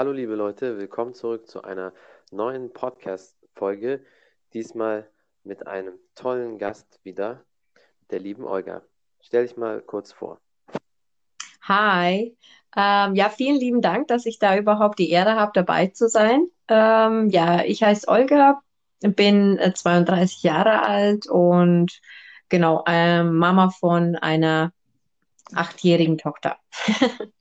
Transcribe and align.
Hallo 0.00 0.12
liebe 0.12 0.34
Leute, 0.34 0.78
willkommen 0.78 1.12
zurück 1.12 1.46
zu 1.46 1.62
einer 1.62 1.92
neuen 2.30 2.72
Podcast-Folge. 2.72 4.02
Diesmal 4.54 5.06
mit 5.44 5.66
einem 5.66 5.92
tollen 6.14 6.56
Gast 6.56 6.98
wieder, 7.02 7.44
der 8.08 8.18
lieben 8.18 8.46
Olga. 8.46 8.80
Stell 9.20 9.46
dich 9.46 9.58
mal 9.58 9.82
kurz 9.82 10.10
vor. 10.10 10.40
Hi, 11.60 12.34
ähm, 12.74 13.14
ja, 13.14 13.28
vielen 13.28 13.56
lieben 13.56 13.82
Dank, 13.82 14.08
dass 14.08 14.24
ich 14.24 14.38
da 14.38 14.56
überhaupt 14.56 14.98
die 14.98 15.10
Ehre 15.10 15.34
habe, 15.34 15.52
dabei 15.52 15.88
zu 15.88 16.08
sein. 16.08 16.46
Ähm, 16.68 17.28
ja, 17.28 17.62
ich 17.62 17.82
heiße 17.82 18.08
Olga, 18.08 18.62
bin 19.02 19.58
äh, 19.58 19.74
32 19.74 20.42
Jahre 20.42 20.80
alt 20.80 21.26
und 21.26 22.00
genau, 22.48 22.84
äh, 22.86 23.22
Mama 23.22 23.68
von 23.68 24.16
einer 24.16 24.72
achtjährigen 25.54 26.16
Tochter. 26.16 26.56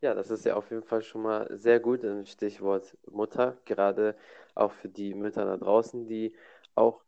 Ja, 0.00 0.14
das 0.14 0.30
ist 0.30 0.44
ja 0.44 0.54
auf 0.54 0.70
jeden 0.70 0.84
Fall 0.84 1.02
schon 1.02 1.22
mal 1.22 1.48
sehr 1.58 1.80
gut, 1.80 2.04
ein 2.04 2.24
Stichwort 2.26 2.96
Mutter, 3.10 3.58
gerade 3.64 4.16
auch 4.54 4.72
für 4.72 4.88
die 4.88 5.12
Mütter 5.14 5.44
da 5.44 5.56
draußen, 5.56 6.06
die 6.06 6.36
auch 6.76 7.02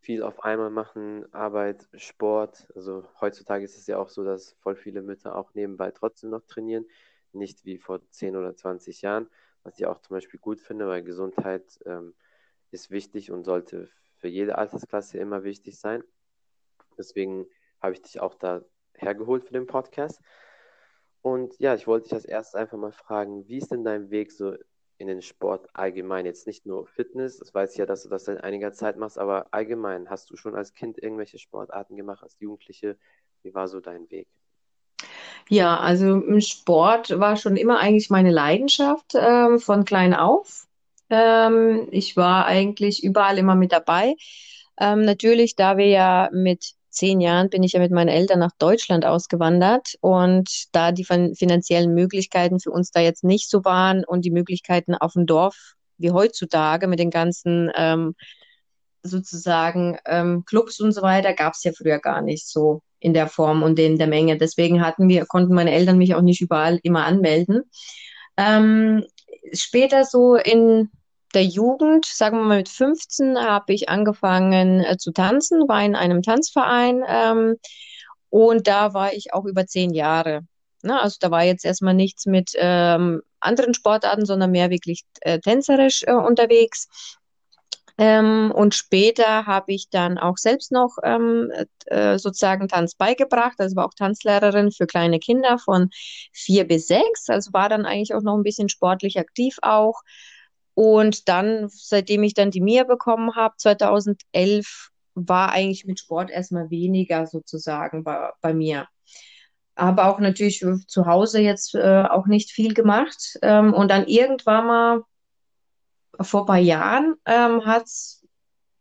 viel 0.00 0.22
auf 0.22 0.42
einmal 0.42 0.70
machen, 0.70 1.26
Arbeit, 1.34 1.86
Sport. 1.94 2.66
Also 2.74 3.04
heutzutage 3.20 3.64
ist 3.64 3.76
es 3.76 3.86
ja 3.86 3.98
auch 3.98 4.08
so, 4.08 4.24
dass 4.24 4.52
voll 4.54 4.74
viele 4.74 5.02
Mütter 5.02 5.36
auch 5.36 5.52
nebenbei 5.52 5.90
trotzdem 5.90 6.30
noch 6.30 6.42
trainieren, 6.46 6.86
nicht 7.32 7.66
wie 7.66 7.76
vor 7.76 8.00
10 8.10 8.34
oder 8.36 8.56
20 8.56 9.02
Jahren, 9.02 9.28
was 9.62 9.78
ich 9.78 9.84
auch 9.86 10.00
zum 10.00 10.16
Beispiel 10.16 10.40
gut 10.40 10.60
finde, 10.62 10.88
weil 10.88 11.02
Gesundheit 11.02 11.78
ähm, 11.84 12.14
ist 12.70 12.90
wichtig 12.90 13.30
und 13.30 13.44
sollte 13.44 13.90
für 14.16 14.28
jede 14.28 14.56
Altersklasse 14.56 15.18
immer 15.18 15.44
wichtig 15.44 15.78
sein. 15.78 16.02
Deswegen 16.96 17.46
habe 17.80 17.94
ich 17.94 18.02
dich 18.02 18.20
auch 18.20 18.34
da 18.34 18.62
hergeholt 18.94 19.44
für 19.44 19.52
den 19.52 19.66
Podcast. 19.66 20.20
Und 21.22 21.58
ja, 21.58 21.74
ich 21.74 21.86
wollte 21.86 22.04
dich 22.04 22.14
als 22.14 22.24
erstes 22.24 22.54
einfach 22.54 22.78
mal 22.78 22.92
fragen, 22.92 23.46
wie 23.46 23.58
ist 23.58 23.70
denn 23.70 23.84
dein 23.84 24.10
Weg 24.10 24.32
so 24.32 24.54
in 24.98 25.06
den 25.06 25.22
Sport 25.22 25.68
allgemein? 25.74 26.26
Jetzt 26.26 26.46
nicht 26.46 26.66
nur 26.66 26.86
Fitness, 26.86 27.38
das 27.38 27.54
weiß 27.54 27.72
ich 27.72 27.78
ja, 27.78 27.86
dass 27.86 28.02
du 28.02 28.08
das 28.08 28.24
seit 28.24 28.42
einiger 28.42 28.72
Zeit 28.72 28.96
machst, 28.96 29.18
aber 29.18 29.46
allgemein, 29.50 30.08
hast 30.08 30.30
du 30.30 30.36
schon 30.36 30.54
als 30.54 30.72
Kind 30.72 30.98
irgendwelche 31.02 31.38
Sportarten 31.38 31.96
gemacht, 31.96 32.22
als 32.22 32.38
Jugendliche? 32.38 32.96
Wie 33.42 33.54
war 33.54 33.68
so 33.68 33.80
dein 33.80 34.10
Weg? 34.10 34.28
Ja, 35.48 35.78
also 35.78 36.22
Sport 36.40 37.18
war 37.18 37.36
schon 37.36 37.56
immer 37.56 37.80
eigentlich 37.80 38.10
meine 38.10 38.30
Leidenschaft 38.30 39.14
ähm, 39.14 39.58
von 39.58 39.84
klein 39.84 40.14
auf. 40.14 40.66
Ähm, 41.10 41.88
ich 41.90 42.16
war 42.16 42.46
eigentlich 42.46 43.02
überall 43.02 43.36
immer 43.38 43.56
mit 43.56 43.72
dabei. 43.72 44.14
Ähm, 44.78 45.02
natürlich, 45.02 45.56
da 45.56 45.76
wir 45.76 45.88
ja 45.88 46.30
mit 46.32 46.74
zehn 46.90 47.20
Jahren 47.20 47.50
bin 47.50 47.62
ich 47.62 47.72
ja 47.72 47.80
mit 47.80 47.92
meinen 47.92 48.08
Eltern 48.08 48.38
nach 48.38 48.52
Deutschland 48.58 49.04
ausgewandert 49.04 49.94
und 50.00 50.48
da 50.72 50.92
die 50.92 51.04
finanziellen 51.04 51.94
Möglichkeiten 51.94 52.60
für 52.60 52.70
uns 52.70 52.90
da 52.90 53.00
jetzt 53.00 53.24
nicht 53.24 53.48
so 53.48 53.64
waren 53.64 54.04
und 54.04 54.24
die 54.24 54.30
Möglichkeiten 54.30 54.94
auf 54.94 55.14
dem 55.14 55.26
Dorf 55.26 55.74
wie 55.98 56.10
heutzutage 56.10 56.86
mit 56.86 56.98
den 56.98 57.10
ganzen 57.10 57.70
ähm, 57.76 58.14
sozusagen 59.02 59.98
ähm, 60.06 60.44
Clubs 60.44 60.80
und 60.80 60.92
so 60.92 61.02
weiter 61.02 61.32
gab 61.34 61.54
es 61.54 61.64
ja 61.64 61.72
früher 61.72 61.98
gar 61.98 62.22
nicht 62.22 62.48
so 62.48 62.82
in 62.98 63.14
der 63.14 63.28
Form 63.28 63.62
und 63.62 63.78
in 63.78 63.98
der 63.98 64.06
Menge. 64.06 64.36
Deswegen 64.36 64.84
hatten 64.84 65.08
wir, 65.08 65.24
konnten 65.26 65.54
meine 65.54 65.72
Eltern 65.72 65.98
mich 65.98 66.14
auch 66.14 66.20
nicht 66.20 66.40
überall 66.40 66.78
immer 66.82 67.04
anmelden. 67.04 67.62
Ähm, 68.36 69.04
später 69.52 70.04
so 70.04 70.36
in 70.36 70.90
der 71.34 71.44
Jugend, 71.44 72.06
sagen 72.06 72.38
wir 72.38 72.44
mal 72.44 72.58
mit 72.58 72.68
15, 72.68 73.38
habe 73.38 73.72
ich 73.72 73.88
angefangen 73.88 74.80
äh, 74.80 74.96
zu 74.96 75.12
tanzen, 75.12 75.68
war 75.68 75.82
in 75.84 75.94
einem 75.94 76.22
Tanzverein 76.22 77.02
ähm, 77.06 77.56
und 78.30 78.66
da 78.66 78.94
war 78.94 79.12
ich 79.12 79.32
auch 79.32 79.44
über 79.44 79.66
zehn 79.66 79.92
Jahre. 79.92 80.42
Ne? 80.82 81.00
Also 81.00 81.16
da 81.20 81.30
war 81.30 81.44
jetzt 81.44 81.64
erstmal 81.64 81.94
nichts 81.94 82.26
mit 82.26 82.52
ähm, 82.56 83.22
anderen 83.40 83.74
Sportarten, 83.74 84.26
sondern 84.26 84.50
mehr 84.50 84.70
wirklich 84.70 85.04
äh, 85.20 85.38
tänzerisch 85.40 86.04
äh, 86.06 86.12
unterwegs. 86.12 86.88
Ähm, 87.98 88.50
und 88.54 88.74
später 88.74 89.44
habe 89.46 89.72
ich 89.72 89.90
dann 89.90 90.16
auch 90.16 90.38
selbst 90.38 90.72
noch 90.72 90.96
ähm, 91.02 91.52
äh, 91.86 92.18
sozusagen 92.18 92.66
Tanz 92.68 92.94
beigebracht. 92.94 93.56
Also 93.58 93.76
war 93.76 93.86
auch 93.86 93.94
Tanzlehrerin 93.94 94.72
für 94.72 94.86
kleine 94.86 95.18
Kinder 95.18 95.58
von 95.58 95.90
vier 96.32 96.66
bis 96.66 96.86
sechs. 96.86 97.28
Also 97.28 97.52
war 97.52 97.68
dann 97.68 97.84
eigentlich 97.84 98.14
auch 98.14 98.22
noch 98.22 98.36
ein 98.36 98.42
bisschen 98.42 98.70
sportlich 98.70 99.18
aktiv 99.18 99.58
auch. 99.60 100.00
Und 100.74 101.28
dann, 101.28 101.68
seitdem 101.68 102.22
ich 102.22 102.34
dann 102.34 102.50
die 102.50 102.60
Mia 102.60 102.84
bekommen 102.84 103.34
habe, 103.36 103.54
2011, 103.58 104.90
war 105.14 105.50
eigentlich 105.50 105.84
mit 105.84 105.98
Sport 105.98 106.30
erstmal 106.30 106.70
weniger 106.70 107.26
sozusagen 107.26 108.04
bei, 108.04 108.30
bei 108.40 108.54
mir. 108.54 108.86
Habe 109.76 110.04
auch 110.04 110.18
natürlich 110.18 110.64
zu 110.86 111.06
Hause 111.06 111.40
jetzt 111.40 111.74
äh, 111.74 112.04
auch 112.08 112.26
nicht 112.26 112.52
viel 112.52 112.74
gemacht. 112.74 113.38
Ähm, 113.42 113.74
und 113.74 113.90
dann 113.90 114.06
irgendwann 114.06 114.66
mal 114.66 115.02
vor 116.20 116.42
ein 116.42 116.46
paar 116.46 116.58
Jahren 116.58 117.14
ähm, 117.26 117.64
hat 117.64 117.88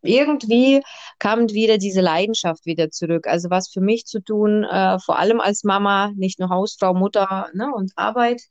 irgendwie 0.01 0.81
kam 1.19 1.49
wieder 1.49 1.77
diese 1.77 2.01
Leidenschaft 2.01 2.65
wieder 2.65 2.89
zurück. 2.89 3.27
Also 3.27 3.49
was 3.49 3.69
für 3.69 3.81
mich 3.81 4.05
zu 4.05 4.21
tun, 4.21 4.63
äh, 4.63 4.99
vor 4.99 5.19
allem 5.19 5.41
als 5.41 5.63
Mama, 5.63 6.11
nicht 6.15 6.39
nur 6.39 6.49
Hausfrau, 6.49 6.93
Mutter 6.93 7.49
ne, 7.53 7.71
und 7.73 7.91
Arbeit, 7.95 8.41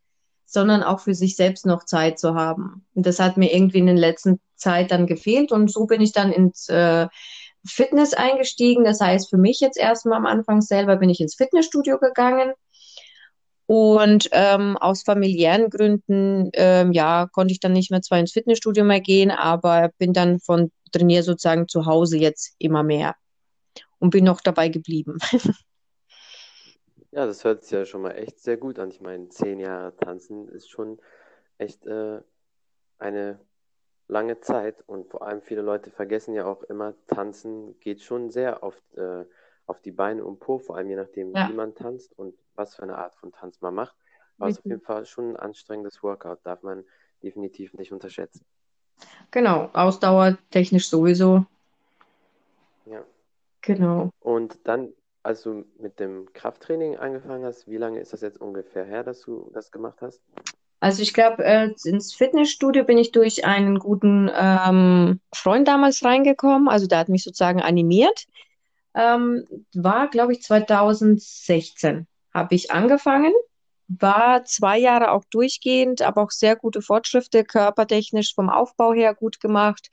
sondern 0.51 0.83
auch 0.83 1.01
für 1.01 1.15
sich 1.15 1.37
selbst 1.37 1.67
noch 1.67 1.85
Zeit 1.85 2.19
zu 2.19 2.35
haben. 2.35 2.87
Und 2.95 3.07
das 3.07 3.21
hat 3.21 3.37
mir 3.37 3.53
irgendwie 3.55 3.79
in 3.79 3.87
der 3.87 3.95
letzten 3.95 4.41
Zeit 4.57 4.91
dann 4.91 5.07
gefehlt 5.07 5.53
und 5.53 5.71
so 5.71 5.87
bin 5.87 6.01
ich 6.01 6.13
dann 6.13 6.33
ins 6.33 6.69
äh, 6.71 7.07
Fitness 7.67 8.15
eingestiegen. 8.15 8.83
Das 8.85 9.01
heißt, 9.01 9.29
für 9.29 9.37
mich 9.37 9.61
jetzt 9.61 9.77
erstmal 9.77 10.17
am 10.17 10.27
Anfang 10.27 10.63
selber 10.63 10.97
bin 10.97 11.11
ich 11.11 11.21
ins 11.21 11.35
Fitnessstudio 11.35 11.99
gegangen. 11.99 12.53
Und 13.67 14.31
ähm, 14.33 14.79
aus 14.79 15.03
familiären 15.03 15.69
Gründen, 15.69 16.49
ähm, 16.55 16.93
ja, 16.93 17.29
konnte 17.31 17.53
ich 17.53 17.61
dann 17.61 17.75
nicht 17.75 17.91
mehr 17.91 18.01
zwar 18.01 18.19
ins 18.19 18.33
Fitnessstudio 18.33 18.83
mehr 18.83 19.03
gehen, 19.03 19.31
aber 19.31 19.91
bin 19.99 20.15
dann 20.15 20.41
von 20.41 20.73
trainiere 20.91 21.23
sozusagen 21.23 21.69
zu 21.69 21.85
Hause 21.85 22.17
jetzt 22.17 22.55
immer 22.59 22.83
mehr 22.83 23.15
und 23.99 24.09
bin 24.09 24.25
noch 24.25 24.41
dabei 24.41 24.71
geblieben. 24.71 25.19
Ja, 27.11 27.25
das 27.27 27.45
hört 27.45 27.63
sich 27.63 27.73
ja 27.73 27.87
schon 27.87 28.03
mal 28.03 28.13
echt 28.13 28.39
sehr 28.41 28.57
gut 28.57 28.79
an. 28.79 28.91
Ich 28.91 29.01
meine, 29.01 29.29
zehn 29.29 29.61
Jahre 29.61 29.97
tanzen 29.97 30.49
ist 30.49 30.69
schon 30.69 31.01
echt 31.57 31.87
äh, 31.87 32.21
eine 32.99 33.41
lange 34.09 34.41
Zeit 34.41 34.83
und 34.87 35.09
vor 35.09 35.23
allem 35.23 35.43
viele 35.43 35.63
Leute 35.63 35.91
vergessen 35.91 36.35
ja 36.35 36.47
auch 36.47 36.63
immer, 36.65 36.95
tanzen 37.07 37.79
geht 37.81 38.03
schon 38.03 38.31
sehr 38.31 38.63
auf, 38.63 38.75
äh, 38.97 39.25
auf 39.67 39.81
die 39.81 39.91
Beine 39.91 40.25
und 40.25 40.41
Po, 40.41 40.59
vor 40.59 40.77
allem 40.77 40.89
je 40.89 40.97
nachdem, 40.97 41.35
ja. 41.35 41.49
wie 41.49 41.55
man 41.55 41.75
tanzt 41.75 42.19
und 42.19 42.35
was 42.55 42.75
für 42.75 42.83
eine 42.83 42.97
Art 42.97 43.15
von 43.15 43.33
Tanz 43.33 43.61
man 43.61 43.75
macht. 43.75 43.95
Aber 44.39 44.49
es 44.49 44.57
ist 44.57 44.61
auf 44.61 44.67
jeden 44.67 44.81
Fall 44.81 45.05
schon 45.05 45.31
ein 45.31 45.37
anstrengendes 45.37 46.03
Workout, 46.03 46.39
darf 46.45 46.63
man 46.63 46.85
definitiv 47.23 47.75
nicht 47.75 47.93
unterschätzen. 47.93 48.45
Genau, 49.31 49.69
Ausdauer 49.73 50.39
technisch 50.51 50.89
sowieso. 50.89 51.45
Ja. 52.87 53.05
Genau. 53.61 54.11
Und 54.21 54.67
dann 54.67 54.93
als 55.23 55.43
du 55.43 55.65
mit 55.79 56.01
dem 56.01 56.33
Krafttraining 56.33 56.97
angefangen 56.97 57.45
hast, 57.45 57.69
wie 57.69 57.77
lange 57.77 58.01
ist 58.01 58.13
das 58.13 58.21
jetzt 58.21 58.41
ungefähr 58.41 58.85
her, 58.85 59.05
dass 59.05 59.21
du 59.21 59.51
das 59.53 59.71
gemacht 59.71 59.99
hast? 60.01 60.23
Also 60.81 61.03
ich 61.03 61.13
glaube, 61.13 61.45
äh, 61.45 61.71
ins 61.85 62.15
Fitnessstudio 62.15 62.85
bin 62.85 62.99
ich 62.99 63.11
durch 63.11 63.45
einen 63.45 63.79
guten 63.79 64.31
ähm, 64.33 65.21
Freund 65.35 65.67
damals 65.67 66.05
reingekommen. 66.05 66.69
Also 66.69 66.87
der 66.87 66.99
hat 66.99 67.09
mich 67.09 67.25
sozusagen 67.25 67.61
animiert. 67.61 68.27
Ähm, 68.95 69.45
war, 69.75 70.09
glaube 70.09 70.33
ich, 70.33 70.43
2016 70.43 72.07
habe 72.33 72.55
ich 72.55 72.71
angefangen. 72.71 73.33
War 73.89 74.45
zwei 74.45 74.79
Jahre 74.79 75.11
auch 75.11 75.25
durchgehend, 75.31 76.03
aber 76.03 76.23
auch 76.23 76.31
sehr 76.31 76.55
gute 76.57 76.83
Fortschritte, 76.83 77.43
körpertechnisch 77.43 78.35
vom 78.35 78.49
Aufbau 78.51 78.93
her 78.93 79.15
gut 79.15 79.41
gemacht 79.41 79.89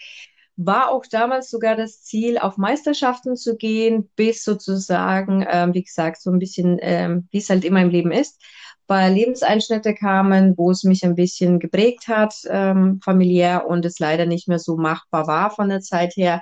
war 0.58 0.90
auch 0.92 1.06
damals 1.06 1.50
sogar 1.50 1.76
das 1.76 2.02
Ziel, 2.02 2.38
auf 2.38 2.58
Meisterschaften 2.58 3.36
zu 3.36 3.58
gehen, 3.58 4.10
bis 4.16 4.44
sozusagen, 4.44 5.46
ähm, 5.50 5.74
wie 5.74 5.84
gesagt, 5.84 6.22
so 6.22 6.32
ein 6.32 6.40
bisschen, 6.40 6.78
ähm, 6.82 7.28
wie 7.32 7.40
es 7.40 7.50
halt 7.50 7.66
immer 7.66 7.82
im 7.82 7.90
Leben 7.90 8.12
ist, 8.12 8.42
bei 8.88 9.10
Lebenseinschnitte 9.10 9.96
kamen, 9.96 10.58
wo 10.58 10.72
es 10.72 10.84
mich 10.84 11.04
ein 11.04 11.16
bisschen 11.16 11.60
geprägt 11.60 12.08
hat, 12.08 12.36
ähm, 12.48 13.00
familiär 13.04 13.68
und 13.68 13.84
es 13.86 14.00
leider 14.00 14.26
nicht 14.26 14.48
mehr 14.48 14.60
so 14.60 14.78
machbar 14.78 15.28
war 15.28 15.50
von 15.50 15.70
der 15.70 15.82
Zeit 15.82 16.16
her. 16.16 16.42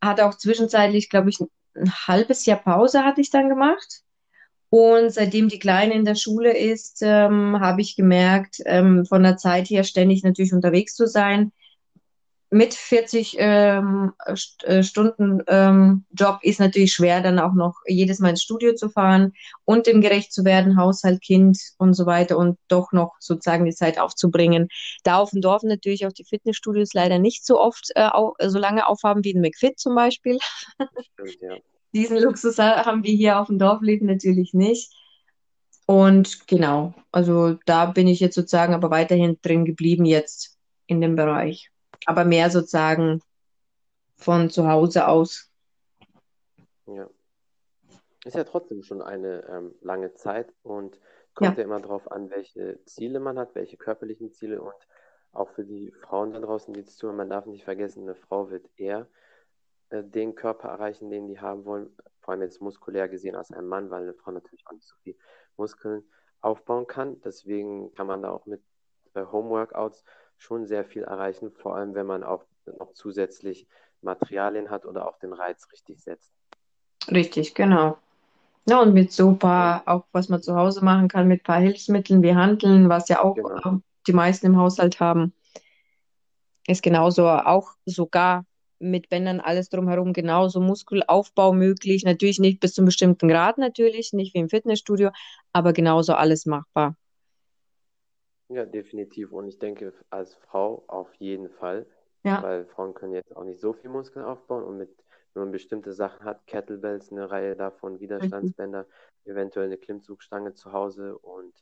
Hat 0.00 0.20
auch 0.20 0.36
zwischenzeitlich, 0.36 1.08
glaube 1.08 1.30
ich, 1.30 1.38
ein 1.76 1.92
halbes 1.92 2.46
Jahr 2.46 2.58
Pause 2.58 3.04
hatte 3.04 3.20
ich 3.20 3.30
dann 3.30 3.48
gemacht. 3.48 4.00
Und 4.70 5.12
seitdem 5.12 5.48
die 5.48 5.58
Kleine 5.60 5.94
in 5.94 6.04
der 6.04 6.16
Schule 6.16 6.56
ist, 6.56 7.00
ähm, 7.02 7.60
habe 7.60 7.80
ich 7.80 7.94
gemerkt, 7.94 8.60
ähm, 8.64 9.04
von 9.06 9.22
der 9.22 9.36
Zeit 9.36 9.70
her 9.70 9.84
ständig 9.84 10.24
natürlich 10.24 10.52
unterwegs 10.52 10.96
zu 10.96 11.06
sein, 11.06 11.52
mit 12.54 12.72
40 12.72 13.34
ähm, 13.40 14.12
äh, 14.62 14.82
Stunden 14.84 15.42
ähm, 15.48 16.04
Job 16.12 16.38
ist 16.42 16.60
natürlich 16.60 16.92
schwer, 16.92 17.20
dann 17.20 17.40
auch 17.40 17.52
noch 17.52 17.74
jedes 17.84 18.20
Mal 18.20 18.30
ins 18.30 18.42
Studio 18.42 18.74
zu 18.76 18.88
fahren 18.88 19.32
und 19.64 19.88
dem 19.88 20.00
gerecht 20.00 20.32
zu 20.32 20.44
werden, 20.44 20.76
Haushalt, 20.76 21.20
Kind 21.20 21.58
und 21.78 21.94
so 21.94 22.06
weiter 22.06 22.38
und 22.38 22.56
doch 22.68 22.92
noch 22.92 23.16
sozusagen 23.18 23.64
die 23.64 23.74
Zeit 23.74 23.98
aufzubringen. 23.98 24.68
Da 25.02 25.16
auf 25.16 25.30
dem 25.30 25.40
Dorf 25.40 25.64
natürlich 25.64 26.06
auch 26.06 26.12
die 26.12 26.24
Fitnessstudios 26.24 26.94
leider 26.94 27.18
nicht 27.18 27.44
so 27.44 27.60
oft 27.60 27.90
äh, 27.96 28.06
auch, 28.06 28.34
so 28.40 28.60
lange 28.60 28.86
aufhaben 28.86 29.24
wie 29.24 29.32
in 29.32 29.40
McFit 29.40 29.80
zum 29.80 29.96
Beispiel. 29.96 30.38
Stimmt, 31.14 31.40
ja. 31.40 31.56
Diesen 31.92 32.18
Luxus 32.20 32.58
haben 32.58 33.02
wir 33.02 33.14
hier 33.14 33.40
auf 33.40 33.48
dem 33.48 33.58
Dorfleben 33.58 34.06
natürlich 34.06 34.52
nicht. 34.52 34.92
Und 35.86 36.46
genau, 36.46 36.94
also 37.12 37.56
da 37.66 37.86
bin 37.86 38.06
ich 38.06 38.20
jetzt 38.20 38.34
sozusagen 38.34 38.74
aber 38.74 38.90
weiterhin 38.90 39.38
drin 39.42 39.64
geblieben 39.64 40.04
jetzt 40.04 40.56
in 40.86 41.00
dem 41.00 41.16
Bereich. 41.16 41.70
Aber 42.06 42.24
mehr 42.24 42.50
sozusagen 42.50 43.20
von 44.16 44.50
zu 44.50 44.68
Hause 44.68 45.08
aus. 45.08 45.50
Ja. 46.86 47.08
Ist 48.24 48.36
ja 48.36 48.44
trotzdem 48.44 48.82
schon 48.82 49.02
eine 49.02 49.46
ähm, 49.48 49.74
lange 49.82 50.14
Zeit 50.14 50.52
und 50.62 50.98
kommt 51.34 51.56
ja. 51.56 51.58
ja 51.58 51.64
immer 51.64 51.80
darauf 51.80 52.10
an, 52.10 52.30
welche 52.30 52.82
Ziele 52.84 53.20
man 53.20 53.38
hat, 53.38 53.54
welche 53.54 53.76
körperlichen 53.76 54.32
Ziele 54.32 54.62
und 54.62 54.74
auch 55.32 55.50
für 55.50 55.64
die 55.64 55.92
Frauen 55.92 56.32
da 56.32 56.40
draußen, 56.40 56.72
die 56.72 56.80
jetzt 56.80 56.96
zuhören, 56.96 57.16
man 57.16 57.28
darf 57.28 57.46
nicht 57.46 57.64
vergessen, 57.64 58.04
eine 58.04 58.14
Frau 58.14 58.50
wird 58.50 58.66
eher 58.76 59.08
äh, 59.90 60.02
den 60.02 60.34
Körper 60.34 60.68
erreichen, 60.68 61.10
den 61.10 61.26
die 61.26 61.40
haben 61.40 61.64
wollen, 61.64 61.94
vor 62.20 62.32
allem 62.32 62.42
jetzt 62.42 62.62
muskulär 62.62 63.08
gesehen 63.08 63.36
als 63.36 63.50
ein 63.50 63.66
Mann, 63.66 63.90
weil 63.90 64.04
eine 64.04 64.14
Frau 64.14 64.30
natürlich 64.30 64.66
auch 64.66 64.72
nicht 64.72 64.86
so 64.86 64.94
viel 65.02 65.16
Muskeln 65.56 66.04
aufbauen 66.40 66.86
kann. 66.86 67.20
Deswegen 67.22 67.92
kann 67.94 68.06
man 68.06 68.22
da 68.22 68.30
auch 68.30 68.46
mit 68.46 68.62
äh, 69.14 69.24
Homeworkouts 69.24 70.04
schon 70.44 70.66
sehr 70.66 70.84
viel 70.84 71.02
erreichen, 71.02 71.50
vor 71.50 71.74
allem 71.76 71.94
wenn 71.94 72.06
man 72.06 72.22
auch 72.22 72.44
noch 72.78 72.92
zusätzlich 72.92 73.66
Materialien 74.02 74.70
hat 74.70 74.84
oder 74.84 75.08
auch 75.08 75.18
den 75.18 75.32
Reiz 75.32 75.66
richtig 75.72 76.02
setzt. 76.02 76.32
Richtig, 77.10 77.54
genau. 77.54 77.98
Ja, 78.66 78.80
und 78.80 78.94
mit 78.94 79.12
so 79.12 79.34
paar, 79.34 79.82
auch 79.86 80.04
was 80.12 80.28
man 80.28 80.42
zu 80.42 80.54
Hause 80.54 80.84
machen 80.84 81.08
kann, 81.08 81.28
mit 81.28 81.40
ein 81.40 81.44
paar 81.44 81.60
Hilfsmitteln 81.60 82.22
wie 82.22 82.34
Handeln, 82.34 82.88
was 82.88 83.08
ja 83.08 83.22
auch 83.22 83.34
genau. 83.34 83.80
die 84.06 84.12
meisten 84.12 84.46
im 84.46 84.56
Haushalt 84.56 85.00
haben, 85.00 85.34
ist 86.66 86.82
genauso 86.82 87.28
auch 87.28 87.72
sogar 87.84 88.46
mit 88.78 89.08
Bändern 89.08 89.40
alles 89.40 89.68
drumherum 89.68 90.12
genauso 90.12 90.60
Muskelaufbau 90.60 91.52
möglich. 91.52 92.04
Natürlich 92.04 92.38
nicht 92.38 92.60
bis 92.60 92.74
zu 92.74 92.80
einem 92.80 92.86
bestimmten 92.86 93.28
Grad, 93.28 93.58
natürlich, 93.58 94.12
nicht 94.12 94.34
wie 94.34 94.40
im 94.40 94.48
Fitnessstudio, 94.48 95.10
aber 95.52 95.72
genauso 95.72 96.14
alles 96.14 96.46
machbar. 96.46 96.96
Ja, 98.48 98.64
definitiv. 98.66 99.32
Und 99.32 99.48
ich 99.48 99.58
denke, 99.58 99.92
als 100.10 100.34
Frau 100.34 100.84
auf 100.86 101.12
jeden 101.14 101.48
Fall, 101.48 101.86
ja. 102.22 102.42
weil 102.42 102.66
Frauen 102.66 102.94
können 102.94 103.14
jetzt 103.14 103.34
auch 103.36 103.44
nicht 103.44 103.60
so 103.60 103.72
viel 103.72 103.90
Muskeln 103.90 104.24
aufbauen 104.24 104.64
und 104.64 104.76
mit, 104.76 104.90
wenn 105.32 105.44
man 105.44 105.52
bestimmte 105.52 105.92
Sachen 105.92 106.24
hat, 106.24 106.46
Kettlebells, 106.46 107.10
eine 107.10 107.30
Reihe 107.30 107.56
davon, 107.56 108.00
Widerstandsbänder, 108.00 108.82
mhm. 108.82 109.30
eventuell 109.30 109.66
eine 109.66 109.78
Klimmzugstange 109.78 110.54
zu 110.54 110.72
Hause 110.72 111.18
und 111.18 111.54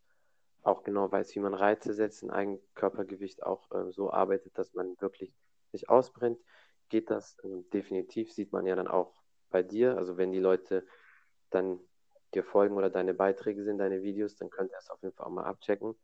auch 0.62 0.82
genau 0.82 1.10
weiß, 1.10 1.34
wie 1.34 1.40
man 1.40 1.54
Reize 1.54 1.92
setzt, 1.92 2.22
ein 2.22 2.30
Eigenkörpergewicht 2.30 3.42
auch 3.42 3.70
äh, 3.72 3.90
so 3.90 4.10
arbeitet, 4.10 4.56
dass 4.58 4.74
man 4.74 4.96
wirklich 5.00 5.32
sich 5.72 5.88
ausbrennt, 5.88 6.38
geht 6.88 7.10
das. 7.10 7.36
Ähm, 7.44 7.68
definitiv 7.72 8.32
sieht 8.32 8.52
man 8.52 8.66
ja 8.66 8.76
dann 8.76 8.88
auch 8.88 9.12
bei 9.50 9.62
dir. 9.62 9.96
Also 9.96 10.16
wenn 10.16 10.32
die 10.32 10.40
Leute 10.40 10.86
dann 11.50 11.80
dir 12.34 12.44
folgen 12.44 12.76
oder 12.76 12.90
deine 12.90 13.14
Beiträge 13.14 13.62
sind, 13.64 13.78
deine 13.78 14.02
Videos, 14.02 14.36
dann 14.36 14.50
könnt 14.50 14.70
ihr 14.70 14.78
es 14.78 14.90
auf 14.90 15.02
jeden 15.02 15.14
Fall 15.14 15.26
auch 15.26 15.30
mal 15.30 15.44
abchecken. 15.44 15.94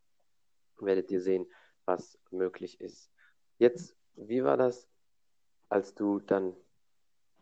Werdet 0.87 1.11
ihr 1.11 1.21
sehen, 1.21 1.47
was 1.85 2.19
möglich 2.31 2.81
ist. 2.81 3.11
Jetzt, 3.59 3.97
wie 4.15 4.45
war 4.45 4.57
das, 4.57 4.89
als 5.69 5.95
du 5.95 6.21
dann 6.21 6.55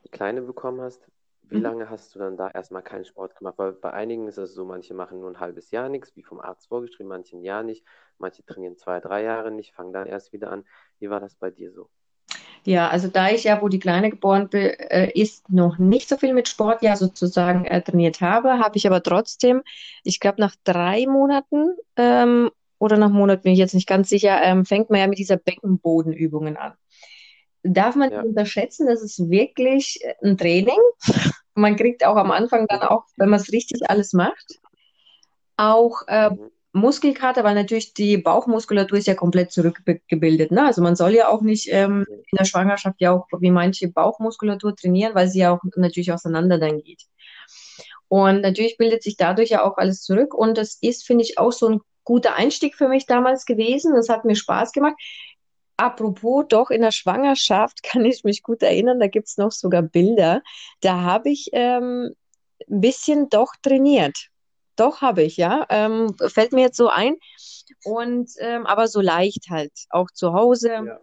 die 0.05 0.09
Kleine 0.09 0.43
bekommen 0.43 0.81
hast? 0.81 1.11
Wie 1.49 1.57
mhm. 1.57 1.63
lange 1.63 1.91
hast 1.91 2.15
du 2.15 2.19
dann 2.19 2.37
da 2.37 2.51
erstmal 2.51 2.83
keinen 2.83 3.05
Sport 3.05 3.37
gemacht? 3.37 3.55
Weil 3.59 3.73
bei 3.73 3.93
einigen 3.93 4.27
ist 4.27 4.39
es 4.39 4.55
so, 4.55 4.65
manche 4.65 4.95
machen 4.95 5.21
nur 5.21 5.31
ein 5.31 5.41
halbes 5.41 5.71
Jahr 5.71 5.89
nichts, 5.89 6.17
wie 6.17 6.23
vom 6.23 6.41
Arzt 6.41 6.69
vorgeschrieben, 6.69 7.09
manche 7.09 7.37
ein 7.37 7.43
Jahr 7.43 7.63
nicht, 7.63 7.85
manche 8.19 8.45
trainieren 8.45 8.77
zwei, 8.77 9.01
drei 9.01 9.23
Jahre 9.23 9.51
nicht, 9.53 9.73
fangen 9.73 9.93
dann 9.93 10.07
erst 10.07 10.33
wieder 10.33 10.51
an. 10.51 10.65
Wie 10.99 11.09
war 11.09 11.21
das 11.21 11.37
bei 11.37 11.51
dir 11.51 11.71
so? 11.71 11.89
Ja, 12.65 12.89
also 12.89 13.07
da 13.07 13.31
ich 13.31 13.45
ja, 13.45 13.63
wo 13.63 13.69
die 13.69 13.79
Kleine 13.79 14.11
geboren 14.11 14.51
äh, 14.53 15.13
ist, 15.13 15.49
noch 15.49 15.79
nicht 15.79 16.09
so 16.09 16.17
viel 16.17 16.35
mit 16.35 16.49
Sport 16.49 16.83
ja 16.83 16.97
sozusagen 16.97 17.65
äh, 17.65 17.81
trainiert 17.81 18.21
habe, 18.21 18.59
habe 18.59 18.77
ich 18.77 18.89
aber 18.89 19.05
trotzdem, 19.05 19.63
ich 20.03 20.19
glaube 20.19 20.41
nach 20.41 20.57
drei 20.65 21.07
Monaten 21.07 21.77
ähm, 21.97 22.51
oder 22.79 22.97
nach 22.97 23.11
Monaten 23.11 23.43
bin 23.43 23.53
ich 23.53 23.59
jetzt 23.59 23.75
nicht 23.75 23.89
ganz 23.89 24.09
sicher, 24.09 24.41
ähm, 24.43 24.65
fängt 24.65 24.91
man 24.91 25.01
ja 25.01 25.07
mit 25.07 25.19
dieser 25.19 25.37
Beckenbodenübungen 25.37 26.57
an. 26.57 26.75
Darf 27.63 27.97
man 27.97 28.11
ja. 28.11 28.19
nicht 28.19 28.29
unterschätzen, 28.29 28.87
das 28.87 29.03
ist 29.03 29.31
wirklich 29.31 30.01
ein 30.23 30.37
Training. 30.37 30.79
Man 31.59 31.77
kriegt 31.77 32.05
auch 32.05 32.17
am 32.17 32.31
Anfang 32.33 32.67
dann 32.69 32.83
auch, 32.83 33.05
wenn 33.17 33.31
man 33.31 33.41
es 33.41 33.51
richtig 33.51 33.89
alles 33.89 34.13
macht, 34.13 34.61
auch 35.57 36.03
äh, 36.07 36.29
mhm. 36.29 36.51
Muskelkater, 36.73 37.45
weil 37.45 37.55
natürlich 37.55 37.95
die 37.95 38.19
Bauchmuskulatur 38.19 38.99
ist 38.99 39.07
ja 39.07 39.15
komplett 39.15 39.53
zurückgebildet. 39.53 40.51
Ne? 40.51 40.67
Also 40.67 40.83
man 40.83 40.97
soll 40.97 41.15
ja 41.15 41.29
auch 41.29 41.41
nicht 41.41 41.69
ähm, 41.73 42.05
in 42.09 42.37
der 42.37 42.45
Schwangerschaft 42.45 43.01
ja 43.01 43.13
auch 43.13 43.27
wie 43.41 43.51
manche 43.51 43.89
Bauchmuskulatur 43.89 44.77
trainieren, 44.77 45.15
weil 45.15 45.29
sie 45.29 45.39
ja 45.39 45.55
auch 45.55 45.61
natürlich 45.77 46.13
auseinander 46.13 46.59
dann 46.59 46.83
geht. 46.83 47.05
Und 48.09 48.43
natürlich 48.43 48.77
bildet 48.77 49.03
sich 49.03 49.17
dadurch 49.17 49.51
ja 49.51 49.65
auch 49.65 49.79
alles 49.79 50.03
zurück. 50.03 50.35
Und 50.35 50.59
das 50.59 50.79
ist, 50.81 51.07
finde 51.07 51.25
ich, 51.25 51.39
auch 51.39 51.53
so 51.53 51.69
ein 51.69 51.81
guter 52.07 52.37
Einstieg 52.37 52.75
für 52.75 52.89
mich 52.89 53.05
damals 53.05 53.45
gewesen. 53.45 53.95
Das 53.95 54.09
hat 54.09 54.25
mir 54.25 54.37
Spaß 54.37 54.73
gemacht. 54.73 54.95
Apropos, 55.77 56.47
doch 56.49 56.71
in 56.71 56.81
der 56.81 56.93
Schwangerschaft 56.93 57.83
kann 57.83 58.07
ich 58.07 58.25
mich 58.25 58.43
gut 58.43 58.63
erinnern, 58.63 58.99
da 58.99 59.09
gibt 59.09 59.29
es 59.29 59.37
noch 59.37 59.53
sogar 59.53 59.83
Bilder. 59.83 60.43
Da 60.81 61.03
habe 61.03 61.29
ich 61.29 61.51
ähm, 61.53 62.15
ein 62.71 62.81
bisschen 62.81 63.29
doch 63.29 63.53
trainiert. 63.63 64.29
Doch, 64.77 65.01
habe 65.01 65.23
ich, 65.23 65.37
ja. 65.37 65.67
Ähm, 65.69 66.15
fällt 66.29 66.53
mir 66.53 66.63
jetzt 66.63 66.77
so 66.77 66.89
ein. 66.89 67.17
Und 67.85 68.31
ähm, 68.39 68.67
aber 68.67 68.89
so 68.89 69.01
leicht 69.01 69.49
halt, 69.51 69.73
auch 69.91 70.11
zu 70.13 70.33
Hause. 70.33 70.69
Ja. 70.69 71.01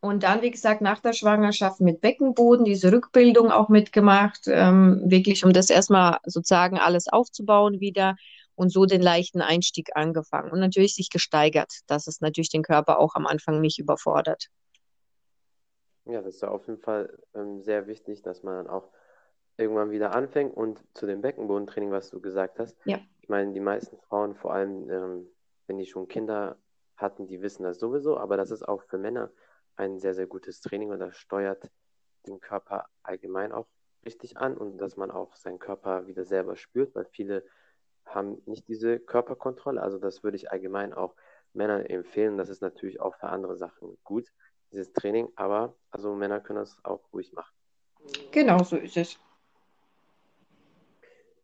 Und 0.00 0.22
dann, 0.22 0.42
wie 0.42 0.50
gesagt, 0.50 0.80
nach 0.80 1.00
der 1.00 1.12
Schwangerschaft 1.12 1.80
mit 1.80 2.00
Beckenboden, 2.00 2.64
diese 2.64 2.92
Rückbildung 2.92 3.50
auch 3.50 3.68
mitgemacht, 3.68 4.42
ähm, 4.46 5.02
wirklich 5.04 5.44
um 5.44 5.52
das 5.52 5.70
erstmal 5.70 6.18
sozusagen 6.24 6.78
alles 6.78 7.08
aufzubauen 7.08 7.80
wieder 7.80 8.16
und 8.54 8.70
so 8.70 8.86
den 8.86 9.02
leichten 9.02 9.40
Einstieg 9.40 9.96
angefangen 9.96 10.50
und 10.50 10.60
natürlich 10.60 10.94
sich 10.94 11.10
gesteigert, 11.10 11.72
dass 11.86 12.06
es 12.06 12.20
natürlich 12.20 12.50
den 12.50 12.62
Körper 12.62 12.98
auch 12.98 13.14
am 13.14 13.26
Anfang 13.26 13.60
nicht 13.60 13.78
überfordert. 13.78 14.48
Ja, 16.06 16.20
das 16.20 16.36
ist 16.36 16.42
ja 16.42 16.48
auf 16.48 16.66
jeden 16.66 16.80
Fall 16.80 17.18
ähm, 17.34 17.62
sehr 17.62 17.86
wichtig, 17.86 18.22
dass 18.22 18.42
man 18.42 18.56
dann 18.56 18.66
auch 18.68 18.90
irgendwann 19.56 19.90
wieder 19.90 20.14
anfängt 20.14 20.54
und 20.54 20.82
zu 20.94 21.06
dem 21.06 21.22
Beckenbodentraining, 21.22 21.90
was 21.90 22.10
du 22.10 22.20
gesagt 22.20 22.58
hast. 22.58 22.76
Ja. 22.84 22.98
Ich 23.22 23.28
meine, 23.28 23.52
die 23.52 23.60
meisten 23.60 23.96
Frauen, 23.98 24.34
vor 24.34 24.52
allem 24.52 24.90
ähm, 24.90 25.28
wenn 25.66 25.78
die 25.78 25.86
schon 25.86 26.08
Kinder 26.08 26.58
hatten, 26.96 27.26
die 27.26 27.40
wissen 27.40 27.62
das 27.62 27.78
sowieso, 27.78 28.18
aber 28.18 28.36
das 28.36 28.50
ist 28.50 28.66
auch 28.66 28.82
für 28.82 28.98
Männer 28.98 29.30
ein 29.76 29.98
sehr, 29.98 30.14
sehr 30.14 30.26
gutes 30.26 30.60
Training 30.60 30.90
und 30.90 30.98
das 30.98 31.16
steuert 31.16 31.70
den 32.26 32.40
Körper 32.40 32.86
allgemein 33.02 33.52
auch 33.52 33.66
richtig 34.04 34.36
an 34.36 34.56
und 34.56 34.78
dass 34.78 34.96
man 34.96 35.10
auch 35.10 35.34
seinen 35.36 35.58
Körper 35.58 36.06
wieder 36.06 36.24
selber 36.24 36.56
spürt, 36.56 36.94
weil 36.94 37.06
viele 37.06 37.44
haben 38.06 38.42
nicht 38.46 38.68
diese 38.68 38.98
Körperkontrolle. 38.98 39.82
Also 39.82 39.98
das 39.98 40.22
würde 40.22 40.36
ich 40.36 40.50
allgemein 40.50 40.92
auch 40.92 41.14
Männern 41.52 41.86
empfehlen. 41.86 42.36
Das 42.36 42.48
ist 42.48 42.62
natürlich 42.62 43.00
auch 43.00 43.14
für 43.16 43.28
andere 43.28 43.56
Sachen 43.56 43.96
gut, 44.04 44.32
dieses 44.72 44.92
Training, 44.92 45.28
aber 45.36 45.74
also 45.90 46.14
Männer 46.14 46.40
können 46.40 46.58
das 46.58 46.76
auch 46.84 47.00
ruhig 47.12 47.32
machen. 47.32 47.54
Genau 48.32 48.62
so 48.62 48.76
ist 48.76 48.96
es. 48.96 49.18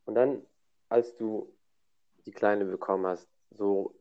Und 0.04 0.14
dann, 0.16 0.42
als 0.88 1.16
du 1.16 1.52
die 2.26 2.32
Kleine 2.32 2.64
bekommen 2.64 3.06
hast, 3.06 3.28
so 3.50 3.94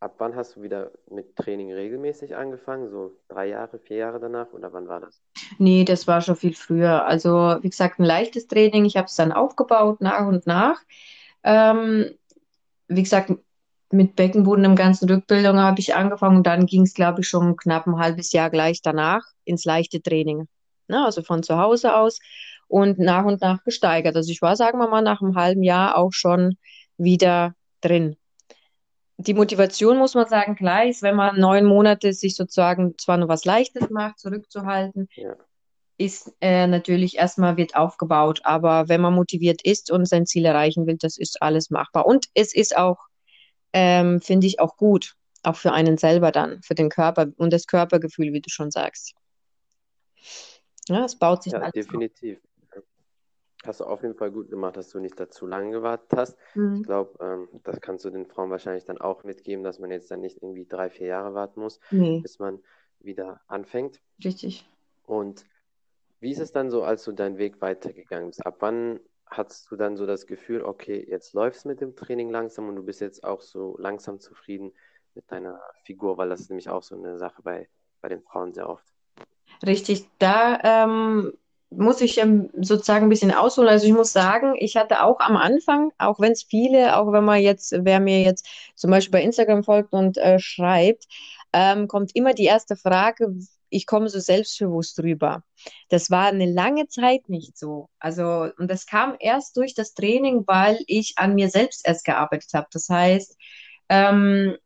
ab 0.00 0.16
wann 0.18 0.36
hast 0.36 0.56
du 0.56 0.62
wieder 0.62 0.90
mit 1.10 1.34
Training 1.36 1.72
regelmäßig 1.72 2.36
angefangen? 2.36 2.90
So 2.90 3.16
drei 3.28 3.48
Jahre, 3.48 3.78
vier 3.78 3.96
Jahre 3.96 4.20
danach 4.20 4.52
oder 4.52 4.72
wann 4.72 4.86
war 4.86 5.00
das? 5.00 5.22
Nee, 5.58 5.84
das 5.84 6.06
war 6.06 6.20
schon 6.20 6.36
viel 6.36 6.54
früher. 6.54 7.06
Also 7.06 7.56
wie 7.62 7.70
gesagt, 7.70 7.98
ein 7.98 8.04
leichtes 8.04 8.46
Training. 8.46 8.84
Ich 8.84 8.96
habe 8.98 9.06
es 9.06 9.16
dann 9.16 9.32
aufgebaut 9.32 10.00
nach 10.02 10.26
und 10.26 10.46
nach. 10.46 10.82
Ähm, 11.44 12.10
wie 12.88 13.02
gesagt, 13.02 13.32
mit 13.90 14.16
Beckenboden 14.16 14.64
im 14.64 14.76
ganzen 14.76 15.08
Rückbildung 15.08 15.58
habe 15.58 15.80
ich 15.80 15.94
angefangen 15.94 16.38
und 16.38 16.46
dann 16.46 16.66
ging 16.66 16.82
es, 16.82 16.94
glaube 16.94 17.20
ich, 17.20 17.28
schon 17.28 17.56
knapp 17.56 17.86
ein 17.86 17.98
halbes 17.98 18.32
Jahr 18.32 18.50
gleich 18.50 18.82
danach 18.82 19.22
ins 19.44 19.64
leichte 19.64 20.02
Training. 20.02 20.48
Ne? 20.88 21.04
Also 21.04 21.22
von 21.22 21.42
zu 21.42 21.56
Hause 21.58 21.94
aus 21.94 22.18
und 22.66 22.98
nach 22.98 23.24
und 23.24 23.40
nach 23.40 23.62
gesteigert. 23.62 24.16
Also 24.16 24.32
ich 24.32 24.42
war, 24.42 24.56
sagen 24.56 24.78
wir 24.78 24.88
mal, 24.88 25.02
nach 25.02 25.22
einem 25.22 25.36
halben 25.36 25.62
Jahr 25.62 25.96
auch 25.96 26.12
schon 26.12 26.56
wieder 26.96 27.54
drin. 27.80 28.16
Die 29.16 29.34
Motivation, 29.34 29.98
muss 29.98 30.14
man 30.14 30.26
sagen, 30.26 30.56
klar 30.56 30.86
ist, 30.86 31.02
wenn 31.02 31.14
man 31.14 31.38
neun 31.38 31.64
Monate 31.64 32.12
sich 32.12 32.34
sozusagen 32.34 32.98
zwar 32.98 33.16
nur 33.16 33.28
was 33.28 33.44
Leichtes 33.44 33.90
macht, 33.90 34.18
zurückzuhalten, 34.18 35.08
ja. 35.14 35.36
Ist 35.96 36.32
äh, 36.40 36.66
natürlich 36.66 37.16
erstmal 37.16 37.56
wird 37.56 37.76
aufgebaut. 37.76 38.40
Aber 38.44 38.88
wenn 38.88 39.00
man 39.00 39.14
motiviert 39.14 39.62
ist 39.62 39.90
und 39.90 40.06
sein 40.06 40.26
Ziel 40.26 40.44
erreichen 40.44 40.86
will, 40.86 40.96
das 40.98 41.16
ist 41.16 41.40
alles 41.42 41.70
machbar. 41.70 42.06
Und 42.06 42.26
es 42.34 42.54
ist 42.54 42.76
auch, 42.76 42.98
ähm, 43.72 44.20
finde 44.20 44.46
ich, 44.46 44.60
auch 44.60 44.76
gut, 44.76 45.14
auch 45.42 45.56
für 45.56 45.72
einen 45.72 45.96
selber 45.96 46.32
dann, 46.32 46.62
für 46.62 46.74
den 46.74 46.88
Körper 46.88 47.28
und 47.36 47.52
das 47.52 47.66
Körpergefühl, 47.66 48.32
wie 48.32 48.40
du 48.40 48.50
schon 48.50 48.70
sagst. 48.70 49.14
Ja, 50.88 51.04
es 51.04 51.16
baut 51.16 51.42
sich 51.42 51.52
ja, 51.52 51.70
definitiv. 51.70 52.38
Auf. 52.38 52.82
Hast 53.64 53.80
du 53.80 53.84
auf 53.84 54.02
jeden 54.02 54.14
Fall 54.14 54.30
gut 54.30 54.50
gemacht, 54.50 54.76
dass 54.76 54.90
du 54.90 55.00
nicht 55.00 55.18
dazu 55.18 55.46
lange 55.46 55.70
gewartet 55.70 56.10
hast. 56.14 56.36
Mhm. 56.54 56.76
Ich 56.76 56.82
glaube, 56.82 57.18
ähm, 57.24 57.60
das 57.62 57.80
kannst 57.80 58.04
du 58.04 58.10
den 58.10 58.26
Frauen 58.26 58.50
wahrscheinlich 58.50 58.84
dann 58.84 58.98
auch 58.98 59.24
mitgeben, 59.24 59.64
dass 59.64 59.78
man 59.78 59.90
jetzt 59.90 60.10
dann 60.10 60.20
nicht 60.20 60.42
irgendwie 60.42 60.66
drei, 60.66 60.90
vier 60.90 61.06
Jahre 61.06 61.34
warten 61.34 61.60
muss, 61.60 61.80
nee. 61.90 62.20
bis 62.20 62.38
man 62.38 62.60
wieder 62.98 63.40
anfängt. 63.46 64.00
Richtig. 64.22 64.68
Und 65.06 65.46
wie 66.24 66.32
ist 66.32 66.40
es 66.40 66.52
dann 66.52 66.70
so, 66.70 66.82
als 66.84 67.04
du 67.04 67.12
deinen 67.12 67.36
Weg 67.36 67.60
weitergegangen 67.60 68.28
bist? 68.28 68.44
Ab 68.46 68.56
wann 68.60 68.98
hattest 69.26 69.70
du 69.70 69.76
dann 69.76 69.98
so 69.98 70.06
das 70.06 70.26
Gefühl, 70.26 70.62
okay, 70.62 71.06
jetzt 71.06 71.34
läuft 71.34 71.58
es 71.58 71.64
mit 71.66 71.82
dem 71.82 71.96
Training 71.96 72.30
langsam 72.30 72.66
und 72.66 72.76
du 72.76 72.82
bist 72.82 73.02
jetzt 73.02 73.22
auch 73.24 73.42
so 73.42 73.76
langsam 73.78 74.20
zufrieden 74.20 74.72
mit 75.14 75.30
deiner 75.30 75.60
Figur, 75.84 76.16
weil 76.16 76.30
das 76.30 76.40
ist 76.40 76.48
nämlich 76.48 76.70
auch 76.70 76.82
so 76.82 76.96
eine 76.96 77.18
Sache 77.18 77.42
bei, 77.42 77.68
bei 78.00 78.08
den 78.08 78.22
Frauen 78.22 78.54
sehr 78.54 78.70
oft. 78.70 78.86
Richtig, 79.66 80.08
da 80.18 80.58
ähm, 80.64 81.34
muss 81.68 82.00
ich 82.00 82.16
ähm, 82.16 82.48
sozusagen 82.58 83.04
ein 83.04 83.10
bisschen 83.10 83.34
ausholen. 83.34 83.68
Also 83.68 83.86
ich 83.86 83.92
muss 83.92 84.14
sagen, 84.14 84.54
ich 84.58 84.76
hatte 84.76 85.02
auch 85.02 85.20
am 85.20 85.36
Anfang, 85.36 85.92
auch 85.98 86.20
wenn 86.20 86.32
es 86.32 86.42
viele, 86.42 86.96
auch 86.96 87.12
wenn 87.12 87.24
man 87.24 87.42
jetzt, 87.42 87.74
wer 87.78 88.00
mir 88.00 88.22
jetzt 88.22 88.48
zum 88.76 88.90
Beispiel 88.90 89.12
bei 89.12 89.22
Instagram 89.22 89.62
folgt 89.62 89.92
und 89.92 90.16
äh, 90.16 90.38
schreibt, 90.38 91.04
ähm, 91.52 91.86
kommt 91.86 92.16
immer 92.16 92.32
die 92.32 92.44
erste 92.44 92.76
Frage, 92.76 93.34
ich 93.74 93.86
komme 93.86 94.08
so 94.08 94.20
selbstbewusst 94.20 95.00
rüber. 95.00 95.42
Das 95.88 96.10
war 96.10 96.26
eine 96.26 96.46
lange 96.46 96.86
Zeit 96.86 97.28
nicht 97.28 97.58
so. 97.58 97.88
Also, 97.98 98.48
und 98.56 98.70
das 98.70 98.86
kam 98.86 99.16
erst 99.18 99.56
durch 99.56 99.74
das 99.74 99.94
Training, 99.94 100.44
weil 100.46 100.78
ich 100.86 101.14
an 101.16 101.34
mir 101.34 101.50
selbst 101.50 101.86
erst 101.86 102.04
gearbeitet 102.04 102.50
habe. 102.54 102.68
Das 102.72 102.88
heißt, 102.88 103.36
ähm, 103.88 104.56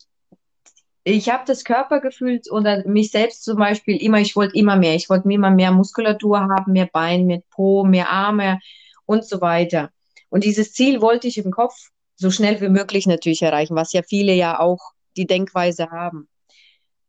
ich 1.04 1.30
habe 1.30 1.44
das 1.46 1.64
Körpergefühl 1.64 2.42
oder 2.50 2.86
mich 2.86 3.10
selbst 3.10 3.44
zum 3.44 3.56
Beispiel 3.56 3.96
immer, 3.96 4.20
ich 4.20 4.36
wollte 4.36 4.56
immer 4.58 4.76
mehr. 4.76 4.94
Ich 4.94 5.08
wollte 5.08 5.30
immer 5.32 5.50
mehr 5.50 5.72
Muskulatur 5.72 6.40
haben, 6.40 6.72
mehr 6.72 6.88
Bein, 6.92 7.24
mehr 7.24 7.40
Po, 7.50 7.84
mehr 7.84 8.10
Arme 8.10 8.60
und 9.06 9.24
so 9.24 9.40
weiter. 9.40 9.90
Und 10.28 10.44
dieses 10.44 10.74
Ziel 10.74 11.00
wollte 11.00 11.28
ich 11.28 11.38
im 11.38 11.50
Kopf 11.50 11.74
so 12.16 12.30
schnell 12.30 12.60
wie 12.60 12.68
möglich 12.68 13.06
natürlich 13.06 13.40
erreichen, 13.40 13.74
was 13.74 13.94
ja 13.94 14.02
viele 14.02 14.34
ja 14.34 14.60
auch 14.60 14.92
die 15.16 15.26
Denkweise 15.26 15.90
haben. 15.90 16.28